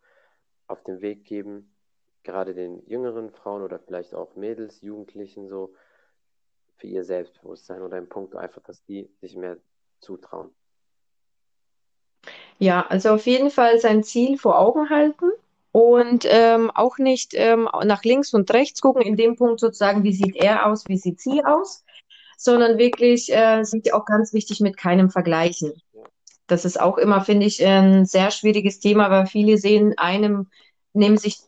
auf 0.67 0.81
den 0.83 1.01
Weg 1.01 1.25
geben, 1.25 1.75
gerade 2.23 2.53
den 2.53 2.85
jüngeren 2.87 3.31
Frauen 3.31 3.63
oder 3.63 3.77
vielleicht 3.79 4.15
auch 4.15 4.35
Mädels, 4.35 4.81
Jugendlichen 4.81 5.49
so, 5.49 5.73
für 6.77 6.87
ihr 6.87 7.03
Selbstbewusstsein 7.03 7.81
oder 7.81 7.97
im 7.97 8.09
Punkt 8.09 8.35
einfach, 8.35 8.61
dass 8.63 8.83
die 8.85 9.09
sich 9.19 9.35
mehr 9.35 9.57
zutrauen? 9.99 10.55
Ja, 12.59 12.85
also 12.87 13.09
auf 13.09 13.25
jeden 13.25 13.51
Fall 13.51 13.79
sein 13.79 14.03
Ziel 14.03 14.37
vor 14.37 14.57
Augen 14.57 14.89
halten 14.89 15.31
und 15.75 16.25
ähm, 16.29 16.71
auch 16.73 16.99
nicht 16.99 17.33
ähm, 17.33 17.67
nach 17.83 18.05
links 18.05 18.33
und 18.33 18.49
rechts 18.51 18.79
gucken, 18.79 19.01
in 19.01 19.17
dem 19.17 19.35
Punkt 19.35 19.59
sozusagen, 19.59 20.05
wie 20.05 20.13
sieht 20.13 20.37
er 20.37 20.67
aus, 20.67 20.85
wie 20.87 20.97
sieht 20.97 21.19
sie 21.19 21.43
aus, 21.43 21.83
sondern 22.37 22.77
wirklich 22.77 23.29
äh, 23.29 23.61
sind 23.63 23.91
auch 23.93 24.05
ganz 24.05 24.31
wichtig 24.31 24.61
mit 24.61 24.77
keinem 24.77 25.09
vergleichen. 25.09 25.73
Das 26.47 26.63
ist 26.63 26.79
auch 26.79 26.97
immer, 26.97 27.25
finde 27.25 27.45
ich, 27.45 27.61
ein 27.65 28.05
sehr 28.05 28.31
schwieriges 28.31 28.79
Thema, 28.79 29.11
weil 29.11 29.27
viele 29.27 29.57
sehen 29.57 29.93
einem, 29.97 30.47
nehmen 30.93 31.17
sich 31.17 31.39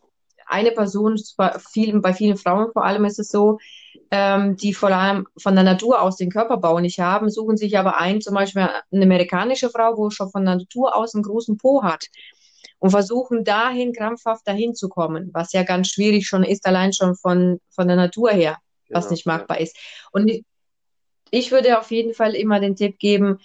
eine 0.46 0.72
Person, 0.72 1.18
bei 1.38 1.58
vielen, 1.60 2.02
bei 2.02 2.14
vielen 2.14 2.36
Frauen 2.36 2.74
vor 2.74 2.84
allem 2.84 3.06
ist 3.06 3.20
es 3.20 3.30
so, 3.30 3.60
ähm, 4.12 4.58
die 4.58 4.74
vor 4.74 4.90
allem 4.90 5.26
von 5.42 5.56
der 5.56 5.64
Natur 5.64 6.02
aus 6.02 6.18
den 6.18 6.32
Körperbau 6.32 6.82
nicht 6.82 7.00
haben, 7.00 7.30
suchen 7.30 7.56
sich 7.56 7.78
aber 7.78 7.98
ein, 8.02 8.20
zum 8.20 8.34
Beispiel 8.34 8.64
eine 8.92 9.04
amerikanische 9.04 9.70
Frau, 9.70 9.96
wo 9.96 10.10
schon 10.10 10.30
von 10.32 10.44
der 10.44 10.58
Natur 10.58 10.98
aus 10.98 11.16
einen 11.16 11.24
großen 11.24 11.56
Po 11.56 11.82
hat 11.84 12.08
und 12.80 12.92
versuchen 12.92 13.44
dahin 13.44 13.94
krampfhaft 13.94 14.48
dahin 14.48 14.76
zu 14.76 14.90
kommen, 14.90 15.30
was 15.34 15.54
ja 15.54 15.64
ganz 15.64 15.88
schwierig 15.90 16.28
schon 16.28 16.44
ist, 16.44 16.66
allein 16.66 16.94
schon 16.94 17.16
von, 17.16 17.60
von 17.70 17.88
der 17.88 17.98
Natur 17.98 18.32
her, 18.32 18.58
was 18.90 19.06
genau, 19.06 19.12
nicht 19.14 19.26
machbar 19.26 19.58
ja. 19.58 19.64
ist. 19.64 19.78
Und 20.12 20.32
ich 21.32 21.52
würde 21.52 21.80
auf 21.80 21.92
jeden 21.92 22.14
Fall 22.14 22.36
immer 22.36 22.60
den 22.60 22.76
Tipp 22.76 23.00
geben, 23.00 23.40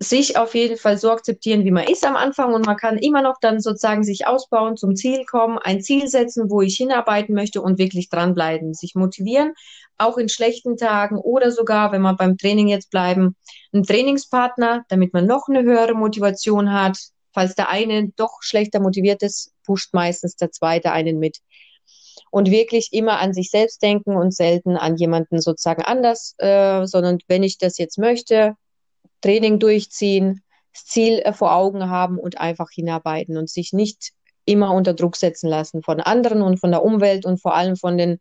sich 0.00 0.36
auf 0.36 0.54
jeden 0.54 0.76
Fall 0.76 0.98
so 0.98 1.10
akzeptieren, 1.10 1.64
wie 1.64 1.70
man 1.70 1.84
ist 1.84 2.04
am 2.04 2.16
Anfang 2.16 2.52
und 2.52 2.66
man 2.66 2.76
kann 2.76 2.98
immer 2.98 3.22
noch 3.22 3.36
dann 3.40 3.60
sozusagen 3.60 4.02
sich 4.02 4.26
ausbauen, 4.26 4.76
zum 4.76 4.96
Ziel 4.96 5.24
kommen, 5.24 5.58
ein 5.58 5.82
Ziel 5.82 6.08
setzen, 6.08 6.50
wo 6.50 6.62
ich 6.62 6.76
hinarbeiten 6.76 7.34
möchte 7.34 7.62
und 7.62 7.78
wirklich 7.78 8.08
dranbleiben, 8.08 8.74
sich 8.74 8.94
motivieren, 8.94 9.54
auch 9.96 10.18
in 10.18 10.28
schlechten 10.28 10.76
Tagen 10.76 11.16
oder 11.16 11.50
sogar, 11.50 11.92
wenn 11.92 12.02
wir 12.02 12.14
beim 12.14 12.36
Training 12.36 12.68
jetzt 12.68 12.90
bleiben, 12.90 13.36
einen 13.72 13.84
Trainingspartner, 13.84 14.84
damit 14.88 15.12
man 15.12 15.26
noch 15.26 15.48
eine 15.48 15.62
höhere 15.62 15.94
Motivation 15.94 16.72
hat. 16.72 16.98
Falls 17.34 17.54
der 17.54 17.68
eine 17.68 18.08
doch 18.16 18.38
schlechter 18.40 18.80
motiviert 18.80 19.22
ist, 19.22 19.52
pusht 19.64 19.92
meistens 19.92 20.36
der 20.36 20.52
zweite 20.52 20.92
einen 20.92 21.18
mit. 21.18 21.38
Und 22.30 22.50
wirklich 22.50 22.92
immer 22.92 23.18
an 23.18 23.34
sich 23.34 23.50
selbst 23.50 23.82
denken 23.82 24.16
und 24.16 24.34
selten 24.34 24.76
an 24.76 24.96
jemanden 24.96 25.40
sozusagen 25.40 25.82
anders, 25.82 26.34
äh, 26.38 26.86
sondern 26.86 27.18
wenn 27.28 27.42
ich 27.42 27.58
das 27.58 27.76
jetzt 27.78 27.98
möchte, 27.98 28.54
Training 29.20 29.58
durchziehen, 29.58 30.42
das 30.72 30.84
Ziel 30.86 31.20
äh, 31.20 31.32
vor 31.32 31.54
Augen 31.54 31.90
haben 31.90 32.18
und 32.18 32.38
einfach 32.38 32.70
hinarbeiten 32.70 33.36
und 33.36 33.50
sich 33.50 33.72
nicht 33.72 34.12
immer 34.44 34.72
unter 34.72 34.94
Druck 34.94 35.16
setzen 35.16 35.48
lassen 35.48 35.82
von 35.82 36.00
anderen 36.00 36.42
und 36.42 36.58
von 36.60 36.70
der 36.70 36.84
Umwelt 36.84 37.24
und 37.24 37.40
vor 37.40 37.54
allem 37.54 37.76
von 37.76 37.96
den, 37.96 38.20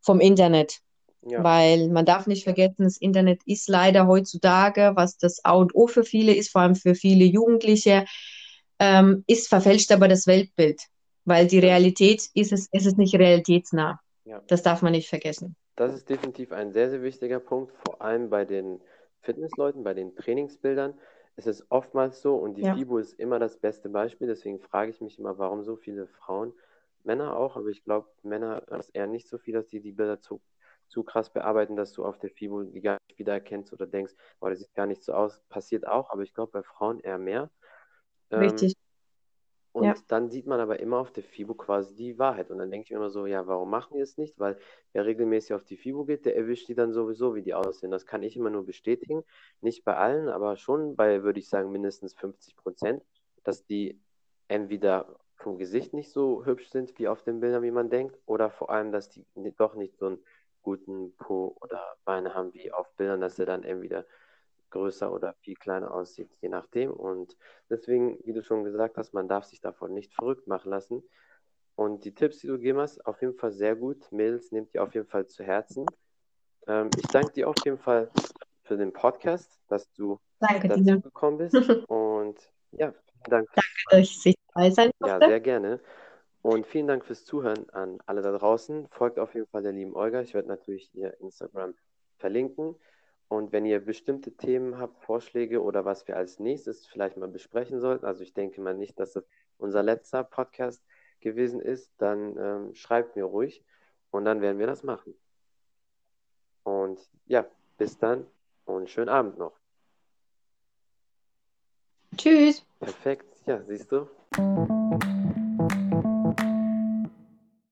vom 0.00 0.20
Internet. 0.20 0.78
Ja. 1.22 1.44
Weil 1.44 1.88
man 1.88 2.06
darf 2.06 2.26
nicht 2.26 2.44
vergessen, 2.44 2.84
das 2.84 2.96
Internet 2.96 3.42
ist 3.44 3.68
leider 3.68 4.06
heutzutage, 4.06 4.92
was 4.94 5.18
das 5.18 5.44
A 5.44 5.52
und 5.52 5.74
O 5.74 5.86
für 5.86 6.04
viele 6.04 6.34
ist, 6.34 6.50
vor 6.50 6.62
allem 6.62 6.76
für 6.76 6.94
viele 6.94 7.24
Jugendliche, 7.24 8.06
ähm, 8.80 9.22
ist 9.26 9.48
verfälscht 9.48 9.92
aber 9.92 10.08
das 10.08 10.26
Weltbild. 10.26 10.80
Weil 11.24 11.46
die 11.46 11.58
Realität 11.58 12.28
ist 12.34 12.52
es, 12.52 12.68
es 12.72 12.86
ist 12.86 12.98
nicht 12.98 13.14
realitätsnah. 13.14 14.00
Ja. 14.24 14.42
Das 14.48 14.62
darf 14.62 14.82
man 14.82 14.92
nicht 14.92 15.08
vergessen. 15.08 15.54
Das 15.76 15.94
ist 15.94 16.08
definitiv 16.08 16.50
ein 16.52 16.72
sehr, 16.72 16.90
sehr 16.90 17.02
wichtiger 17.02 17.40
Punkt, 17.40 17.72
vor 17.84 18.02
allem 18.02 18.30
bei 18.30 18.44
den 18.44 18.80
Fitnessleuten, 19.20 19.84
bei 19.84 19.94
den 19.94 20.16
Trainingsbildern 20.16 20.94
ist 21.36 21.46
es 21.46 21.70
oftmals 21.70 22.20
so 22.20 22.36
und 22.36 22.56
die 22.56 22.62
ja. 22.62 22.74
FIBO 22.74 22.98
ist 22.98 23.18
immer 23.18 23.38
das 23.38 23.56
beste 23.56 23.88
Beispiel. 23.88 24.26
Deswegen 24.26 24.60
frage 24.60 24.90
ich 24.90 25.00
mich 25.00 25.18
immer, 25.18 25.38
warum 25.38 25.62
so 25.62 25.76
viele 25.76 26.06
Frauen, 26.06 26.52
Männer 27.02 27.36
auch, 27.36 27.56
aber 27.56 27.68
ich 27.68 27.82
glaube, 27.82 28.08
Männer 28.22 28.62
ist 28.78 28.90
eher 28.90 29.06
nicht 29.06 29.26
so 29.28 29.38
viel, 29.38 29.54
dass 29.54 29.68
die 29.68 29.80
die 29.80 29.92
Bilder 29.92 30.20
zu, 30.20 30.42
zu 30.88 31.02
krass 31.02 31.32
bearbeiten, 31.32 31.76
dass 31.76 31.92
du 31.92 32.04
auf 32.04 32.18
der 32.18 32.30
FIBO 32.30 32.64
die 32.64 32.82
gar 32.82 32.98
nicht 33.08 33.18
wiedererkennst 33.18 33.72
oder 33.72 33.86
denkst, 33.86 34.12
oh, 34.40 34.48
das 34.48 34.58
sieht 34.58 34.74
gar 34.74 34.86
nicht 34.86 35.02
so 35.02 35.14
aus. 35.14 35.40
Passiert 35.48 35.86
auch, 35.86 36.10
aber 36.10 36.22
ich 36.22 36.34
glaube 36.34 36.52
bei 36.52 36.62
Frauen 36.62 37.00
eher 37.00 37.18
mehr. 37.18 37.50
Richtig. 38.32 38.72
Ähm, 38.72 38.80
und 39.72 39.84
ja. 39.84 39.94
dann 40.08 40.30
sieht 40.30 40.46
man 40.46 40.58
aber 40.58 40.80
immer 40.80 40.98
auf 40.98 41.12
der 41.12 41.22
FIBO 41.22 41.54
quasi 41.54 41.94
die 41.94 42.18
Wahrheit. 42.18 42.50
Und 42.50 42.58
dann 42.58 42.70
denke 42.70 42.86
ich 42.86 42.90
mir 42.90 42.96
immer 42.96 43.10
so, 43.10 43.26
ja, 43.26 43.46
warum 43.46 43.70
machen 43.70 43.94
die 43.94 44.00
es 44.00 44.18
nicht? 44.18 44.38
Weil 44.38 44.58
wer 44.92 45.06
regelmäßig 45.06 45.54
auf 45.54 45.62
die 45.62 45.76
FIBO 45.76 46.04
geht, 46.04 46.24
der 46.24 46.36
erwischt 46.36 46.68
die 46.68 46.74
dann 46.74 46.92
sowieso, 46.92 47.36
wie 47.36 47.42
die 47.42 47.54
aussehen. 47.54 47.92
Das 47.92 48.04
kann 48.04 48.24
ich 48.24 48.36
immer 48.36 48.50
nur 48.50 48.66
bestätigen. 48.66 49.22
Nicht 49.60 49.84
bei 49.84 49.96
allen, 49.96 50.28
aber 50.28 50.56
schon 50.56 50.96
bei, 50.96 51.22
würde 51.22 51.38
ich 51.38 51.48
sagen, 51.48 51.70
mindestens 51.70 52.14
50 52.14 52.56
Prozent, 52.56 53.04
dass 53.44 53.64
die 53.64 54.00
entweder 54.48 55.20
vom 55.36 55.56
Gesicht 55.56 55.94
nicht 55.94 56.10
so 56.10 56.44
hübsch 56.44 56.68
sind 56.68 56.98
wie 56.98 57.06
auf 57.06 57.22
den 57.22 57.38
Bildern, 57.40 57.62
wie 57.62 57.70
man 57.70 57.90
denkt, 57.90 58.18
oder 58.26 58.50
vor 58.50 58.70
allem, 58.70 58.90
dass 58.90 59.08
die 59.08 59.24
doch 59.56 59.74
nicht 59.74 59.96
so 59.96 60.06
einen 60.06 60.18
guten 60.62 61.14
Po 61.16 61.56
oder 61.60 61.80
Beine 62.04 62.34
haben 62.34 62.52
wie 62.54 62.72
auf 62.72 62.92
Bildern, 62.96 63.20
dass 63.20 63.36
sie 63.36 63.46
dann 63.46 63.62
entweder 63.62 64.04
größer 64.70 65.12
oder 65.12 65.34
viel 65.40 65.54
kleiner 65.54 65.92
aussieht, 65.92 66.30
je 66.40 66.48
nachdem. 66.48 66.92
Und 66.92 67.36
deswegen, 67.68 68.18
wie 68.24 68.32
du 68.32 68.42
schon 68.42 68.64
gesagt 68.64 68.96
hast, 68.96 69.12
man 69.12 69.28
darf 69.28 69.44
sich 69.44 69.60
davon 69.60 69.94
nicht 69.94 70.14
verrückt 70.14 70.46
machen 70.46 70.70
lassen. 70.70 71.02
Und 71.74 72.04
die 72.04 72.14
Tipps, 72.14 72.38
die 72.38 72.46
du 72.46 72.54
gegeben 72.54 72.78
hast, 72.78 73.04
auf 73.06 73.20
jeden 73.22 73.34
Fall 73.34 73.52
sehr 73.52 73.76
gut. 73.76 74.10
Mädels, 74.12 74.52
nehmt 74.52 74.74
die 74.74 74.78
auf 74.78 74.94
jeden 74.94 75.06
Fall 75.06 75.26
zu 75.26 75.42
Herzen. 75.44 75.86
Ähm, 76.66 76.90
ich 76.96 77.06
danke 77.06 77.32
dir 77.32 77.48
auf 77.48 77.56
jeden 77.64 77.78
Fall 77.78 78.10
für 78.64 78.76
den 78.76 78.92
Podcast, 78.92 79.58
dass 79.68 79.90
du 79.92 80.20
danke 80.40 80.68
dazu 80.68 80.82
dir. 80.82 81.00
gekommen 81.00 81.38
bist. 81.38 81.54
Und 81.88 82.38
ja, 82.72 82.92
vielen 82.92 83.30
Dank. 83.30 83.48
Danke, 83.54 83.70
dass 83.90 84.26
ich 84.26 84.34
dabei 84.54 84.70
sein 84.70 84.90
durfte. 84.98 85.20
Ja, 85.20 85.28
sehr 85.28 85.40
gerne. 85.40 85.80
Und 86.42 86.66
vielen 86.66 86.86
Dank 86.86 87.04
fürs 87.04 87.24
Zuhören 87.24 87.68
an 87.70 87.98
alle 88.06 88.22
da 88.22 88.32
draußen. 88.32 88.88
Folgt 88.90 89.18
auf 89.18 89.34
jeden 89.34 89.46
Fall 89.48 89.62
der 89.62 89.72
lieben 89.72 89.94
Olga. 89.94 90.22
Ich 90.22 90.34
werde 90.34 90.48
natürlich 90.48 90.94
ihr 90.94 91.18
Instagram 91.20 91.74
verlinken. 92.18 92.76
Und 93.30 93.52
wenn 93.52 93.64
ihr 93.64 93.78
bestimmte 93.78 94.32
Themen 94.32 94.76
habt, 94.78 95.04
Vorschläge 95.04 95.62
oder 95.62 95.84
was 95.84 96.08
wir 96.08 96.16
als 96.16 96.40
nächstes 96.40 96.84
vielleicht 96.84 97.16
mal 97.16 97.28
besprechen 97.28 97.78
sollten, 97.78 98.04
also 98.04 98.24
ich 98.24 98.34
denke 98.34 98.60
mal 98.60 98.74
nicht, 98.74 98.98
dass 98.98 99.12
das 99.12 99.24
unser 99.56 99.84
letzter 99.84 100.24
Podcast 100.24 100.82
gewesen 101.20 101.60
ist, 101.60 101.92
dann 101.98 102.36
ähm, 102.36 102.74
schreibt 102.74 103.14
mir 103.14 103.22
ruhig 103.22 103.64
und 104.10 104.24
dann 104.24 104.40
werden 104.40 104.58
wir 104.58 104.66
das 104.66 104.82
machen. 104.82 105.14
Und 106.64 106.98
ja, 107.26 107.46
bis 107.78 107.98
dann 107.98 108.26
und 108.64 108.90
schönen 108.90 109.08
Abend 109.08 109.38
noch. 109.38 109.56
Tschüss. 112.16 112.66
Perfekt, 112.80 113.32
ja, 113.46 113.62
siehst 113.62 113.92
du. 113.92 114.08